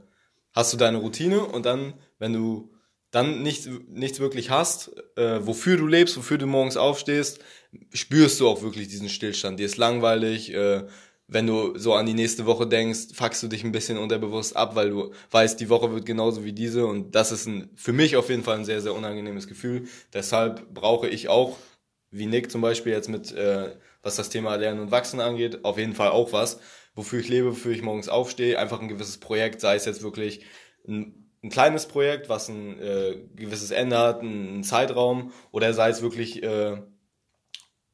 [0.53, 2.76] hast du deine Routine und dann, wenn du
[3.17, 7.41] dann nicht, nichts wirklich hast, äh, wofür du lebst, wofür du morgens aufstehst,
[7.95, 9.59] spürst du auch wirklich diesen Stillstand.
[9.59, 10.85] Dir ist langweilig, äh,
[11.27, 14.77] wenn du so an die nächste Woche denkst, fuckst du dich ein bisschen unterbewusst ab,
[14.77, 18.17] weil du weißt, die Woche wird genauso wie diese und das ist ein, für mich
[18.17, 19.89] auf jeden Fall ein sehr, sehr unangenehmes Gefühl.
[20.13, 21.57] Deshalb brauche ich auch,
[22.11, 25.79] wie Nick zum Beispiel jetzt mit, äh, was das Thema Lernen und Wachsen angeht, auf
[25.79, 26.61] jeden Fall auch was,
[26.95, 30.45] wofür ich lebe, wofür ich morgens aufstehe, einfach ein gewisses Projekt, sei es jetzt wirklich
[30.87, 36.03] ein, ein kleines Projekt, was ein äh, gewisses Ende hat, einen Zeitraum, oder sei es
[36.03, 36.77] wirklich äh,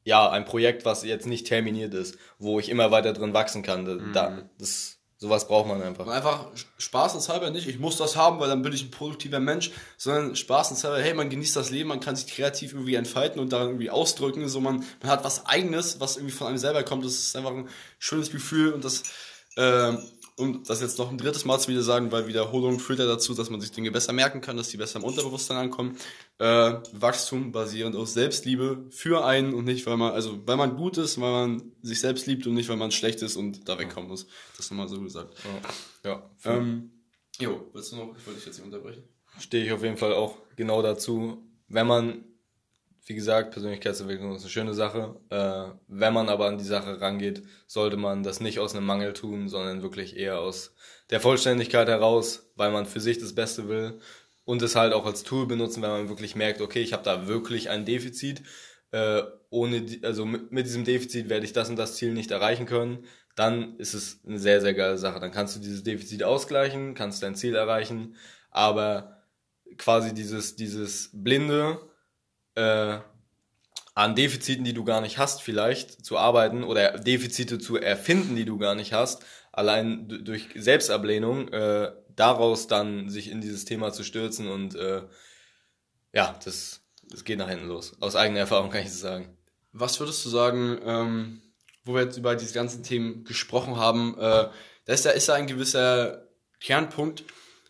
[0.03, 4.11] ja ein Projekt, was jetzt nicht terminiert ist, wo ich immer weiter drin wachsen kann.
[4.13, 4.49] Da, mhm.
[4.57, 6.05] das Sowas braucht man einfach.
[6.07, 10.35] Einfach spaßenshalber nicht, ich muss das haben, weil dann bin ich ein produktiver Mensch, sondern
[10.35, 13.89] spaßenshalber, hey, man genießt das Leben, man kann sich kreativ irgendwie entfalten und daran irgendwie
[13.89, 17.37] ausdrücken, so man, man hat was eigenes, was irgendwie von einem selber kommt, das ist
[17.37, 19.03] einfach ein schönes Gefühl und das
[19.55, 19.93] äh,
[20.37, 23.33] um das jetzt noch ein drittes Mal zu wieder sagen, weil Wiederholung führt ja dazu,
[23.33, 25.97] dass man sich Dinge besser merken kann, dass die besser im Unterbewusstsein ankommen.
[26.39, 30.97] Äh, Wachstum basierend auf Selbstliebe für einen und nicht, weil man, also weil man gut
[30.97, 34.09] ist, weil man sich selbst liebt und nicht, weil man schlecht ist und da wegkommen
[34.09, 34.27] muss.
[34.57, 35.35] Das nochmal so gesagt.
[36.03, 36.11] Ja.
[36.45, 36.91] ja ähm,
[37.39, 39.03] jo, willst du noch, ich wollte dich jetzt nicht unterbrechen.
[39.39, 41.43] Stehe ich auf jeden Fall auch genau dazu.
[41.67, 42.25] Wenn man
[43.05, 45.15] wie gesagt, Persönlichkeitsentwicklung ist eine schöne Sache.
[45.29, 49.13] Äh, wenn man aber an die Sache rangeht, sollte man das nicht aus einem Mangel
[49.13, 50.73] tun, sondern wirklich eher aus
[51.09, 53.99] der Vollständigkeit heraus, weil man für sich das Beste will
[54.45, 57.27] und es halt auch als Tool benutzen, wenn man wirklich merkt, okay, ich habe da
[57.27, 58.41] wirklich ein Defizit.
[58.91, 62.31] Äh, ohne, die, also mit, mit diesem Defizit werde ich das und das Ziel nicht
[62.31, 63.05] erreichen können.
[63.35, 65.19] Dann ist es eine sehr, sehr geile Sache.
[65.19, 68.15] Dann kannst du dieses Defizit ausgleichen, kannst dein Ziel erreichen,
[68.51, 69.23] aber
[69.77, 71.79] quasi dieses, dieses blinde,
[72.55, 72.99] äh,
[73.95, 78.45] an Defiziten, die du gar nicht hast, vielleicht zu arbeiten oder Defizite zu erfinden, die
[78.45, 84.03] du gar nicht hast, allein durch Selbstablehnung, äh, daraus dann sich in dieses Thema zu
[84.03, 85.03] stürzen und äh,
[86.11, 87.95] ja, das, das geht nach hinten los.
[87.99, 89.37] Aus eigener Erfahrung kann ich das sagen.
[89.71, 91.41] Was würdest du sagen, ähm,
[91.83, 94.49] wo wir jetzt über diese ganzen Themen gesprochen haben, äh,
[94.85, 96.27] da ist ja, ist ja ein gewisser
[96.59, 97.23] Kernpunkt,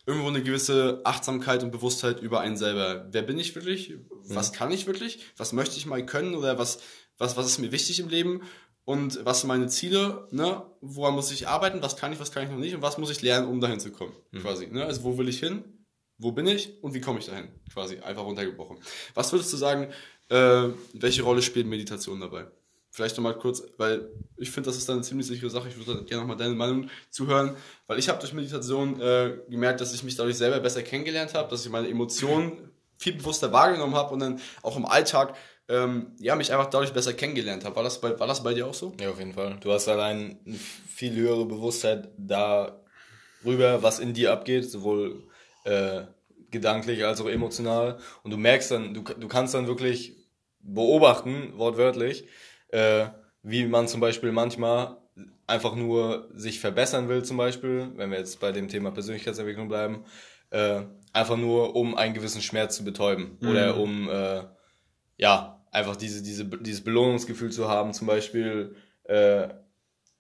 [0.06, 3.08] irgendwo eine gewisse Achtsamkeit und Bewusstheit über einen selber.
[3.12, 3.96] Wer bin ich wirklich?
[4.28, 4.56] Was mhm.
[4.56, 5.20] kann ich wirklich?
[5.38, 6.36] Was möchte ich mal können?
[6.36, 6.80] Oder was,
[7.18, 8.42] was, was ist mir wichtig im Leben?
[8.86, 10.28] Und was sind meine Ziele?
[10.32, 10.62] Ne?
[10.82, 11.82] Woran muss ich arbeiten?
[11.82, 12.76] Was kann ich, was kann ich noch nicht?
[12.76, 14.14] Und was muss ich lernen, um dahin zu kommen?
[14.32, 14.40] Mhm.
[14.40, 14.68] Quasi.
[14.68, 14.86] Ne?
[14.86, 15.64] Also wo will ich hin?
[16.18, 16.84] Wo bin ich?
[16.84, 17.48] Und wie komme ich dahin?
[17.72, 18.78] Quasi einfach runtergebrochen.
[19.14, 19.92] Was würdest du sagen,
[20.30, 22.48] äh, welche Rolle spielt Meditation dabei?
[22.94, 25.68] Vielleicht nochmal kurz, weil ich finde, das ist dann eine ziemlich sichere Sache.
[25.68, 29.96] Ich würde gerne nochmal deine Meinung zuhören, weil ich habe durch Meditation äh, gemerkt, dass
[29.96, 34.14] ich mich dadurch selber besser kennengelernt habe, dass ich meine Emotionen viel bewusster wahrgenommen habe
[34.14, 35.36] und dann auch im Alltag
[35.70, 37.76] ähm, ja, mich einfach dadurch besser kennengelernt habe.
[37.76, 38.94] War das, bei, war das bei dir auch so?
[39.02, 39.58] Ja, auf jeden Fall.
[39.60, 45.24] Du hast allein eine viel höhere Bewusstheit darüber, was in dir abgeht, sowohl
[45.64, 46.04] äh,
[46.52, 47.98] gedanklich als auch emotional.
[48.22, 50.16] Und du merkst dann, du, du kannst dann wirklich
[50.60, 52.26] beobachten, wortwörtlich,
[52.74, 53.10] äh,
[53.44, 54.98] wie man zum Beispiel manchmal
[55.46, 60.06] einfach nur sich verbessern will, zum Beispiel, wenn wir jetzt bei dem Thema Persönlichkeitsentwicklung bleiben,
[60.50, 60.82] äh,
[61.12, 63.48] einfach nur um einen gewissen Schmerz zu betäuben mhm.
[63.48, 64.44] oder um äh,
[65.18, 69.50] ja einfach diese, diese, dieses Belohnungsgefühl zu haben, zum Beispiel, äh,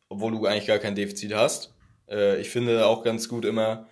[0.09, 1.73] obwohl du eigentlich gar kein Defizit hast.
[2.07, 3.87] Äh, ich finde auch ganz gut immer,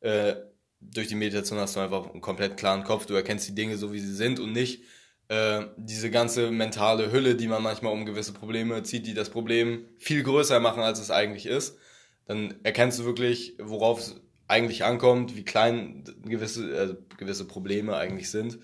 [0.00, 0.34] äh,
[0.80, 3.92] durch die Meditation hast du einfach einen komplett klaren Kopf, du erkennst die Dinge so,
[3.92, 4.82] wie sie sind und nicht
[5.28, 9.86] äh, diese ganze mentale Hülle, die man manchmal um gewisse Probleme zieht, die das Problem
[9.98, 11.78] viel größer machen, als es eigentlich ist.
[12.26, 18.30] Dann erkennst du wirklich, worauf es eigentlich ankommt, wie klein gewisse, also gewisse Probleme eigentlich
[18.30, 18.58] sind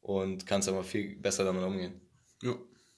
[0.00, 2.00] und kannst aber viel besser damit umgehen.
[2.42, 2.54] Ja,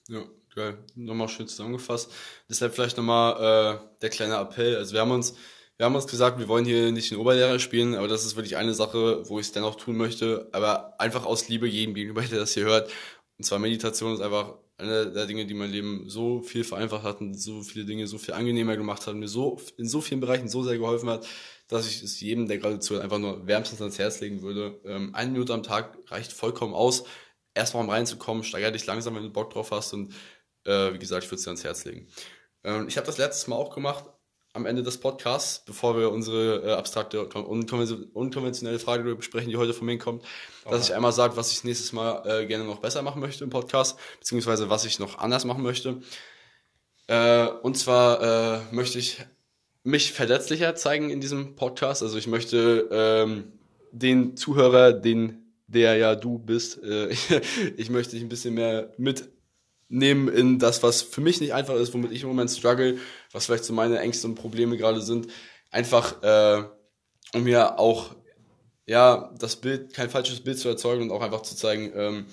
[0.09, 0.79] ja, geil.
[0.95, 2.13] Nochmal schön zusammengefasst.
[2.49, 3.35] Deshalb vielleicht nochmal
[3.77, 4.77] äh, der kleine Appell.
[4.77, 5.37] Also wir haben uns
[5.79, 8.57] wir haben uns gesagt, wir wollen hier nicht den Oberlehrer spielen, aber das ist wirklich
[8.57, 12.41] eine Sache, wo ich es dennoch tun möchte, aber einfach aus Liebe jedem gegenüber, der
[12.41, 12.91] das hier hört.
[13.39, 17.21] Und zwar Meditation ist einfach eine der Dinge, die mein Leben so viel vereinfacht hat
[17.21, 20.21] und so viele Dinge so viel angenehmer gemacht hat und mir so in so vielen
[20.21, 21.27] Bereichen so sehr geholfen hat,
[21.69, 24.81] dass ich es jedem, der gerade zuhört, einfach nur wärmstens ans Herz legen würde.
[24.85, 27.05] Ähm, eine Minute am Tag reicht vollkommen aus,
[27.55, 30.15] erstmal um reinzukommen, steiger dich langsam, wenn du Bock drauf hast und
[30.65, 32.09] äh, wie gesagt, ich würde es dir ans Herz legen.
[32.65, 34.05] Ähm, ich habe das letztes Mal auch gemacht,
[34.57, 39.87] am Ende des Podcasts, bevor wir unsere äh, abstrakte, unkonventionelle Frage besprechen, die heute von
[39.87, 40.25] mir kommt,
[40.65, 40.75] okay.
[40.75, 43.51] dass ich einmal sage, was ich nächstes Mal äh, gerne noch besser machen möchte im
[43.51, 46.01] Podcast, beziehungsweise was ich noch anders machen möchte.
[47.07, 49.19] Äh, und zwar äh, möchte ich
[49.85, 52.03] mich verletzlicher zeigen in diesem Podcast.
[52.03, 53.53] Also ich möchte ähm,
[53.93, 57.09] den Zuhörer, den der ja du bist, äh,
[57.77, 59.29] ich möchte dich ein bisschen mehr mit
[59.89, 62.99] nehmen in das, was für mich nicht einfach ist, womit ich im Moment struggle,
[63.33, 65.29] was vielleicht so meine Ängste und Probleme gerade sind.
[65.71, 66.65] Einfach, äh,
[67.35, 68.15] um mir auch,
[68.87, 72.27] ja, das Bild, kein falsches Bild zu erzeugen und auch einfach zu zeigen, ähm,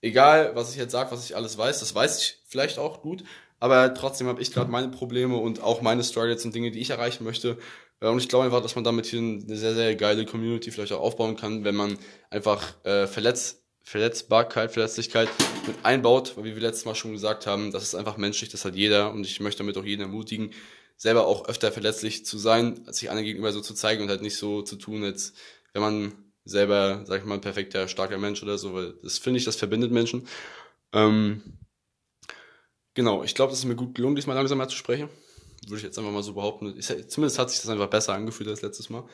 [0.00, 3.24] egal, was ich jetzt sage, was ich alles weiß, das weiß ich vielleicht auch gut,
[3.60, 6.90] aber trotzdem habe ich gerade meine Probleme und auch meine Struggles und Dinge, die ich
[6.90, 7.58] erreichen möchte.
[8.00, 10.92] Äh, und ich glaube einfach, dass man damit hier eine sehr, sehr geile Community vielleicht
[10.92, 11.98] auch aufbauen kann, wenn man
[12.30, 15.30] einfach äh, verletzt Verletzbarkeit, Verletzlichkeit
[15.66, 18.66] mit einbaut, weil wie wir letztes Mal schon gesagt haben, das ist einfach menschlich, das
[18.66, 20.50] hat jeder und ich möchte damit auch jeden ermutigen,
[20.98, 24.36] selber auch öfter verletzlich zu sein, sich anderen gegenüber so zu zeigen und halt nicht
[24.36, 25.32] so zu tun, als
[25.72, 26.12] wenn man
[26.44, 29.56] selber, sag ich mal, ein perfekter, starker Mensch oder so, weil das finde ich, das
[29.56, 30.28] verbindet Menschen.
[30.92, 31.42] Ähm,
[32.92, 35.08] genau, ich glaube, das ist mir gut gelungen, diesmal langsamer zu sprechen.
[35.66, 36.74] Würde ich jetzt einfach mal so behaupten.
[36.76, 39.04] Ich, zumindest hat sich das einfach besser angefühlt als letztes Mal.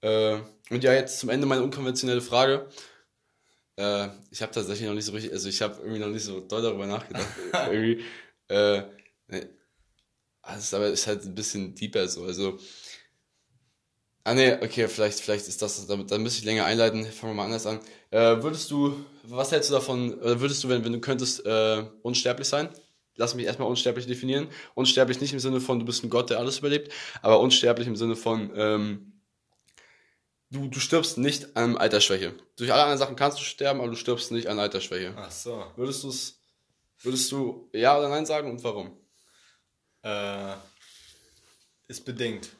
[0.00, 2.66] Äh, und ja, jetzt zum Ende meine unkonventionelle Frage.
[3.76, 6.40] Äh, ich habe tatsächlich noch nicht so richtig, also ich habe irgendwie noch nicht so
[6.40, 7.28] doll darüber nachgedacht.
[7.70, 8.02] irgendwie,
[8.48, 8.82] äh,
[9.28, 9.48] ne,
[10.58, 12.24] ist aber ist halt ein bisschen deeper so.
[12.24, 12.58] Also,
[14.24, 17.04] ah ne, okay, vielleicht, vielleicht ist das, damit, dann müsste ich länger einleiten.
[17.04, 17.80] Fangen wir mal anders an.
[18.10, 21.84] Äh, würdest du, was hältst du davon, oder würdest du, wenn, wenn du könntest, äh,
[22.02, 22.68] unsterblich sein?
[23.16, 24.48] Lass mich erstmal unsterblich definieren.
[24.74, 27.96] Unsterblich nicht im Sinne von, du bist ein Gott, der alles überlebt, aber unsterblich im
[27.96, 29.15] Sinne von, ähm,
[30.50, 32.34] du, du stirbst nicht an Altersschwäche.
[32.56, 35.14] Durch alle anderen Sachen kannst du sterben, aber du stirbst nicht an Altersschwäche.
[35.16, 35.64] Ach so.
[35.76, 36.40] Würdest du es,
[37.00, 38.96] würdest du ja oder nein sagen und warum?
[40.02, 40.54] Äh,
[41.88, 42.50] ist bedingt.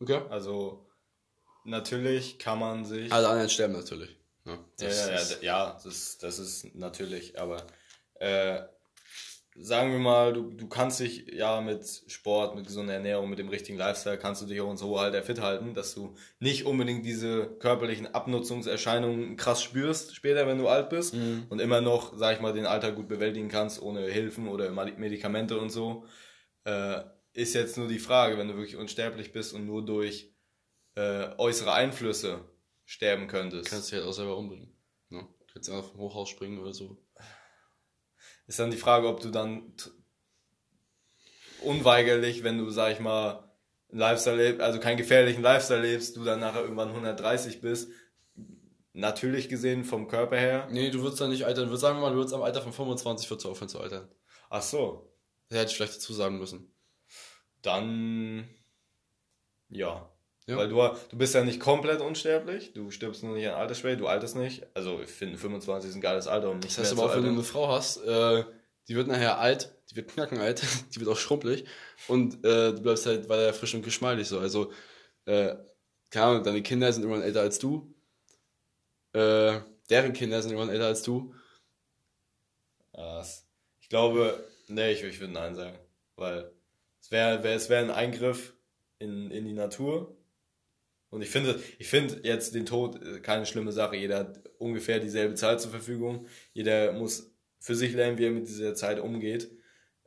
[0.00, 0.22] Okay.
[0.30, 0.86] Also,
[1.64, 3.12] natürlich kann man sich.
[3.12, 4.16] Alle anderen sterben natürlich.
[4.44, 7.66] Ja, ja, ja, ja, ja, das, das ist natürlich, aber
[8.14, 8.62] äh,
[9.60, 13.48] sagen wir mal, du, du kannst dich ja mit Sport, mit gesunder Ernährung, mit dem
[13.48, 17.04] richtigen Lifestyle, kannst du dich auch ins hohe Alter fit halten, dass du nicht unbedingt
[17.04, 21.46] diese körperlichen Abnutzungserscheinungen krass spürst später, wenn du alt bist mhm.
[21.48, 25.58] und immer noch, sag ich mal, den Alltag gut bewältigen kannst, ohne Hilfen oder Medikamente
[25.58, 26.04] und so.
[26.64, 30.32] Äh, ist jetzt nur die Frage, wenn du wirklich unsterblich bist und nur durch
[30.94, 32.40] äh, äußere Einflüsse
[32.84, 33.70] sterben könntest.
[33.70, 34.72] Kannst du dich halt auch selber umbringen.
[35.10, 35.26] Ne?
[35.38, 36.96] Du kannst einfach vom Hochhaus springen oder so.
[38.48, 39.74] Ist dann die Frage, ob du dann
[41.62, 43.44] unweigerlich, wenn du, sag ich mal,
[43.90, 47.90] Lifestyle lebst, also keinen gefährlichen Lifestyle lebst, du dann nachher irgendwann 130 bist,
[48.94, 50.66] natürlich gesehen vom Körper her.
[50.70, 51.70] Nee, du würdest dann nicht altern.
[51.70, 54.08] Würd, sagen wir mal, du würdest am Alter von 25 würdest du aufhören zu altern.
[54.50, 55.12] Ach so.
[55.48, 56.72] Das hätte ich vielleicht dazu sagen müssen.
[57.62, 58.48] Dann,
[59.68, 60.10] ja.
[60.48, 60.56] Ja.
[60.56, 60.76] Weil du,
[61.10, 64.66] du bist ja nicht komplett unsterblich, du stirbst nur nicht an Altersschwäche, du alterst nicht.
[64.72, 67.24] Also ich finde 25 ist ein geiles Alter, um nicht Das heißt aber auch, wenn
[67.24, 68.44] du eine Frau hast, äh,
[68.88, 70.62] die wird nachher alt, die wird knackenalt,
[70.94, 71.66] die wird auch schrumpelig
[72.08, 74.38] und äh, du bleibst halt weiter frisch und geschmeidig so.
[74.38, 74.72] Also,
[75.26, 75.54] äh,
[76.08, 77.94] keine Ahnung, deine Kinder sind irgendwann älter als du.
[79.12, 81.34] Äh, deren Kinder sind irgendwann älter als du.
[82.92, 83.46] Was?
[83.82, 85.78] Ich glaube, nee, ich, ich würde Nein sagen.
[86.16, 86.50] Weil
[87.02, 88.54] es wäre wär, es wär ein Eingriff
[88.98, 90.17] in, in die Natur
[91.10, 93.96] und ich finde, ich finde jetzt den Tod äh, keine schlimme Sache.
[93.96, 96.26] Jeder hat ungefähr dieselbe Zeit zur Verfügung.
[96.52, 99.50] Jeder muss für sich lernen, wie er mit dieser Zeit umgeht.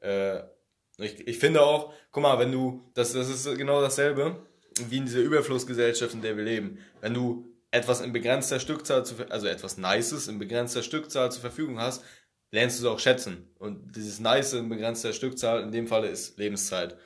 [0.02, 0.44] Äh,
[0.98, 4.46] Ich, ich finde auch, guck mal, wenn du, das, das ist genau dasselbe,
[4.90, 6.78] wie in dieser Überflussgesellschaft, in der wir leben.
[7.02, 11.80] Wenn du etwas in begrenzter Stückzahl, zu, also etwas Nices in begrenzter Stückzahl zur Verfügung
[11.80, 12.04] hast,
[12.52, 13.50] lernst du es auch schätzen.
[13.58, 16.98] Und dieses Nice in begrenzter Stückzahl in dem Falle ist Lebenszeit.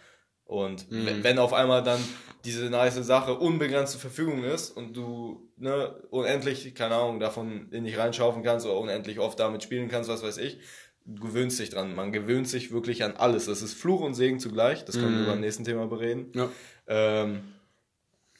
[0.46, 1.24] Und mhm.
[1.24, 2.00] wenn auf einmal dann
[2.46, 7.84] diese nice Sache unbegrenzt zur Verfügung ist und du ne, unendlich, keine Ahnung, davon in
[7.84, 10.60] dich reinschaufen kannst oder unendlich oft damit spielen kannst, was weiß ich,
[11.06, 11.96] du gewöhnst dich dran.
[11.96, 13.46] Man gewöhnt sich wirklich an alles.
[13.46, 14.86] Das ist Fluch und Segen zugleich.
[14.86, 15.26] Das können mhm.
[15.26, 16.32] wir beim nächsten Thema bereden.
[16.36, 16.50] Ja.
[16.88, 17.42] Ähm,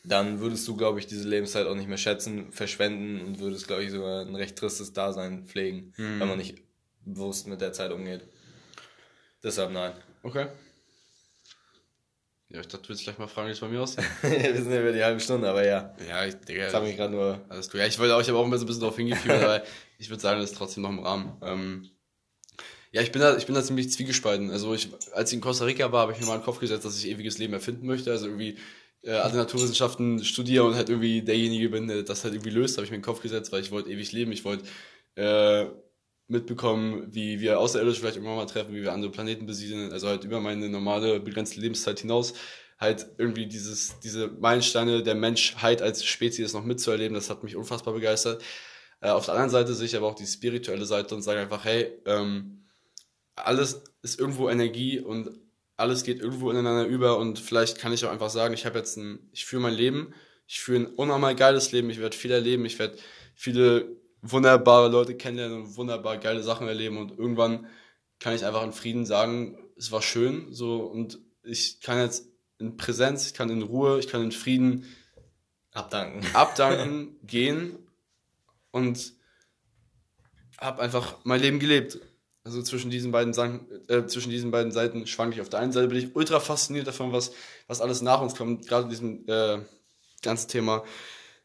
[0.04, 3.84] dann würdest du, glaube ich, diese Lebenszeit auch nicht mehr schätzen, verschwenden und würdest, glaube
[3.84, 6.20] ich, sogar ein recht tristes Dasein pflegen, mhm.
[6.20, 6.62] wenn man nicht
[7.04, 8.22] bewusst mit der Zeit umgeht.
[9.44, 9.94] Deshalb nein.
[10.22, 10.48] Okay.
[12.50, 14.04] Ja, ich dachte, du willst gleich mal fragen, wie es bei mir aussieht.
[14.22, 15.96] wir sind ja über die halbe Stunde, aber ja.
[16.08, 16.66] Ja, ich, Digga.
[16.66, 17.44] Das habe ich gerade nur.
[17.50, 17.80] Alles gut.
[17.80, 19.64] Ja, ich wollte auch, ich habe auch ein bisschen, ein bisschen darauf hingeführt, aber
[19.98, 21.38] ich würde sagen, das ist trotzdem noch im Rahmen.
[21.42, 21.90] Ähm,
[22.92, 24.52] ja, ich bin da, ich bin da ziemlich zwiegespalten.
[24.52, 26.60] Also ich, als ich in Costa Rica war, habe ich mir mal in den Kopf
[26.60, 28.12] gesetzt, dass ich ewiges Leben erfinden möchte.
[28.12, 28.58] Also irgendwie
[29.02, 32.86] äh, alle Naturwissenschaften studiere und halt irgendwie derjenige bin, der das halt irgendwie löst, habe
[32.86, 34.32] ich mir in den Kopf gesetzt, weil ich wollte ewig leben.
[34.32, 34.66] Ich wollte
[35.16, 35.66] äh,
[36.28, 40.24] mitbekommen, wie wir Außerirdische vielleicht irgendwann mal treffen, wie wir andere Planeten besiedeln, also halt
[40.24, 42.34] über meine normale begrenzte Lebenszeit hinaus
[42.78, 47.94] halt irgendwie dieses, diese Meilensteine der Menschheit als Spezies noch mitzuerleben, das hat mich unfassbar
[47.94, 48.44] begeistert.
[49.02, 51.64] Äh, auf der anderen Seite sehe ich aber auch die spirituelle Seite und sage einfach,
[51.64, 52.66] hey, ähm,
[53.36, 55.30] alles ist irgendwo Energie und
[55.78, 58.98] alles geht irgendwo ineinander über und vielleicht kann ich auch einfach sagen, ich habe jetzt
[58.98, 60.14] ein, ich führe mein Leben,
[60.48, 62.98] ich führe ein unnormal geiles Leben, ich werde viel erleben, ich werde
[63.34, 63.90] viele
[64.32, 67.68] wunderbare Leute kennenlernen und wunderbar geile Sachen erleben und irgendwann
[68.20, 72.78] kann ich einfach in Frieden sagen, es war schön, so und ich kann jetzt in
[72.78, 74.86] Präsenz, ich kann in Ruhe, ich kann in Frieden
[75.74, 77.78] abdanken, abdanken, gehen
[78.72, 79.14] und
[80.58, 82.00] habe einfach mein Leben gelebt.
[82.44, 85.42] Also zwischen diesen beiden Sachen, äh, zwischen diesen beiden Seiten schwanke ich.
[85.42, 87.32] Auf der einen Seite bin ich ultra fasziniert davon, was,
[87.68, 89.60] was alles nach uns kommt, gerade diesem äh,
[90.22, 90.84] ganzen Thema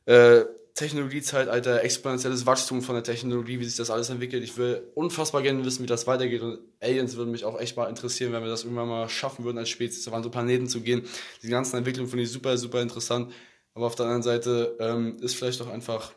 [0.05, 4.43] äh, Technologiezeitalter, exponentielles Wachstum von der Technologie, wie sich das alles entwickelt.
[4.43, 6.43] Ich will unfassbar gerne wissen, wie das weitergeht.
[6.43, 9.59] Und Aliens würden mich auch echt mal interessieren, wenn wir das irgendwann mal schaffen würden,
[9.59, 11.03] als Spezies auf andere Planeten zu gehen.
[11.43, 13.33] Die ganzen Entwicklungen finde ich super, super interessant.
[13.75, 16.13] Aber auf der anderen Seite ähm, ist vielleicht auch einfach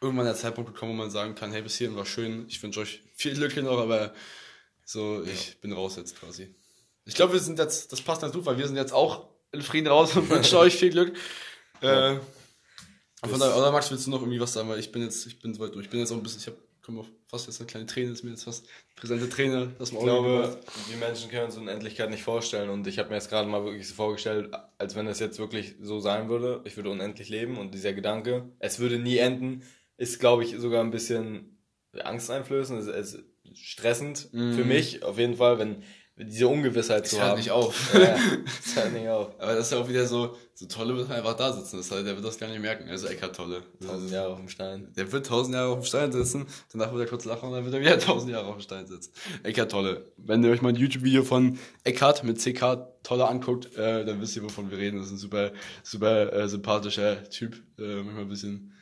[0.00, 2.80] irgendwann der Zeitpunkt gekommen, wo man sagen kann, hey, bis hierhin war schön, ich wünsche
[2.80, 4.12] euch viel Glück hier noch, aber
[4.84, 5.54] so, ich ja.
[5.60, 6.54] bin raus jetzt quasi.
[7.04, 9.62] Ich glaube, wir sind jetzt, das passt ganz gut, weil wir sind jetzt auch in
[9.62, 11.16] Frieden raus und wünsche euch viel Glück.
[11.80, 12.20] Ja.
[13.24, 15.38] Von daher, oder Max, willst du noch irgendwie was sagen, weil ich bin jetzt, ich
[15.38, 17.60] bin so weit durch, ich bin jetzt auch ein bisschen, ich habe komme fast jetzt
[17.60, 21.30] eine kleine Träne, ist mir jetzt fast präsente Träne, dass man Ich glaube, die Menschen
[21.30, 22.70] können uns Unendlichkeit nicht vorstellen.
[22.70, 25.76] Und ich habe mir jetzt gerade mal wirklich so vorgestellt, als wenn das jetzt wirklich
[25.80, 27.56] so sein würde, ich würde unendlich leben.
[27.56, 29.62] Und dieser Gedanke, es würde nie enden,
[29.96, 31.58] ist, glaube ich, sogar ein bisschen
[31.92, 34.52] angsteinflößend, es ist stressend mm.
[34.54, 35.82] für mich auf jeden Fall, wenn
[36.16, 37.38] diese Ungewissheit zu haben.
[37.38, 37.94] nicht auf.
[37.94, 39.30] Ja, das hört nicht auf.
[39.40, 41.78] Aber das ist ja auch wieder so, so Tolle wird einfach da sitzen.
[41.78, 42.88] Das heißt, der wird das gar nicht merken.
[42.88, 43.62] Also Eckart Tolle.
[43.84, 44.92] Tausend Jahre auf dem Stein.
[44.94, 47.64] Der wird tausend Jahre auf dem Stein sitzen, danach wird er kurz lachen und dann
[47.64, 49.12] wird er wieder tausend Jahre auf dem Stein sitzen.
[49.42, 50.12] Eckart Tolle.
[50.18, 54.36] Wenn ihr euch mal ein YouTube-Video von Eckart mit CK Tolle anguckt, äh, dann wisst
[54.36, 54.98] ihr, wovon wir reden.
[54.98, 57.54] Das ist ein super, super äh, sympathischer Typ.
[57.78, 58.72] Äh, manchmal ein bisschen,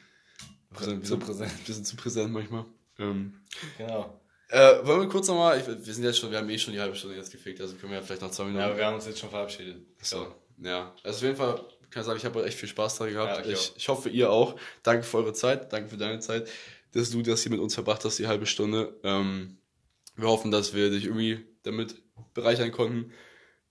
[0.76, 1.52] bisschen, zu präsent.
[1.64, 2.64] bisschen zu präsent manchmal.
[2.98, 3.34] Ähm,
[3.78, 4.19] genau.
[4.50, 6.96] Äh, wollen wir kurz nochmal, wir sind jetzt schon, wir haben eh schon die halbe
[6.96, 8.68] Stunde jetzt gefickt, also können wir ja vielleicht noch zwei Minuten.
[8.68, 9.76] Ja, wir haben uns jetzt schon verabschiedet.
[10.02, 10.92] So, ja.
[11.04, 11.54] Also auf jeden Fall
[11.90, 13.46] kann ich sagen, ich habe echt viel Spaß daran gehabt.
[13.46, 14.56] Ja, ich, ich hoffe, ihr auch.
[14.82, 16.48] Danke für eure Zeit, danke für deine Zeit,
[16.92, 18.98] dass du das hier mit uns verbracht hast, die halbe Stunde.
[19.04, 19.58] Ähm,
[20.16, 22.02] wir hoffen, dass wir dich irgendwie damit
[22.34, 23.12] bereichern konnten.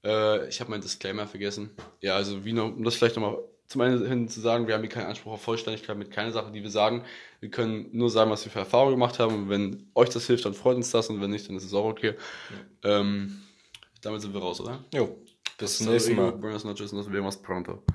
[0.03, 1.71] Äh, ich habe meinen Disclaimer vergessen.
[1.99, 3.37] Ja, also wie noch, um das vielleicht nochmal
[3.69, 6.51] zum einen hin zu sagen, wir haben hier keinen Anspruch auf Vollständigkeit mit keiner Sache,
[6.51, 7.03] die wir sagen.
[7.39, 9.35] Wir können nur sagen, was wir für Erfahrungen gemacht haben.
[9.35, 11.09] Und wenn euch das hilft, dann freut uns das.
[11.09, 12.15] Und wenn nicht, dann ist es auch okay.
[12.83, 12.99] Ja.
[12.99, 13.41] Ähm,
[14.01, 14.83] damit sind wir raus, oder?
[14.91, 15.15] Jo.
[15.59, 16.31] Bis zum nächsten Mal.
[16.31, 17.83] Buenas noches, nos vemos pronto.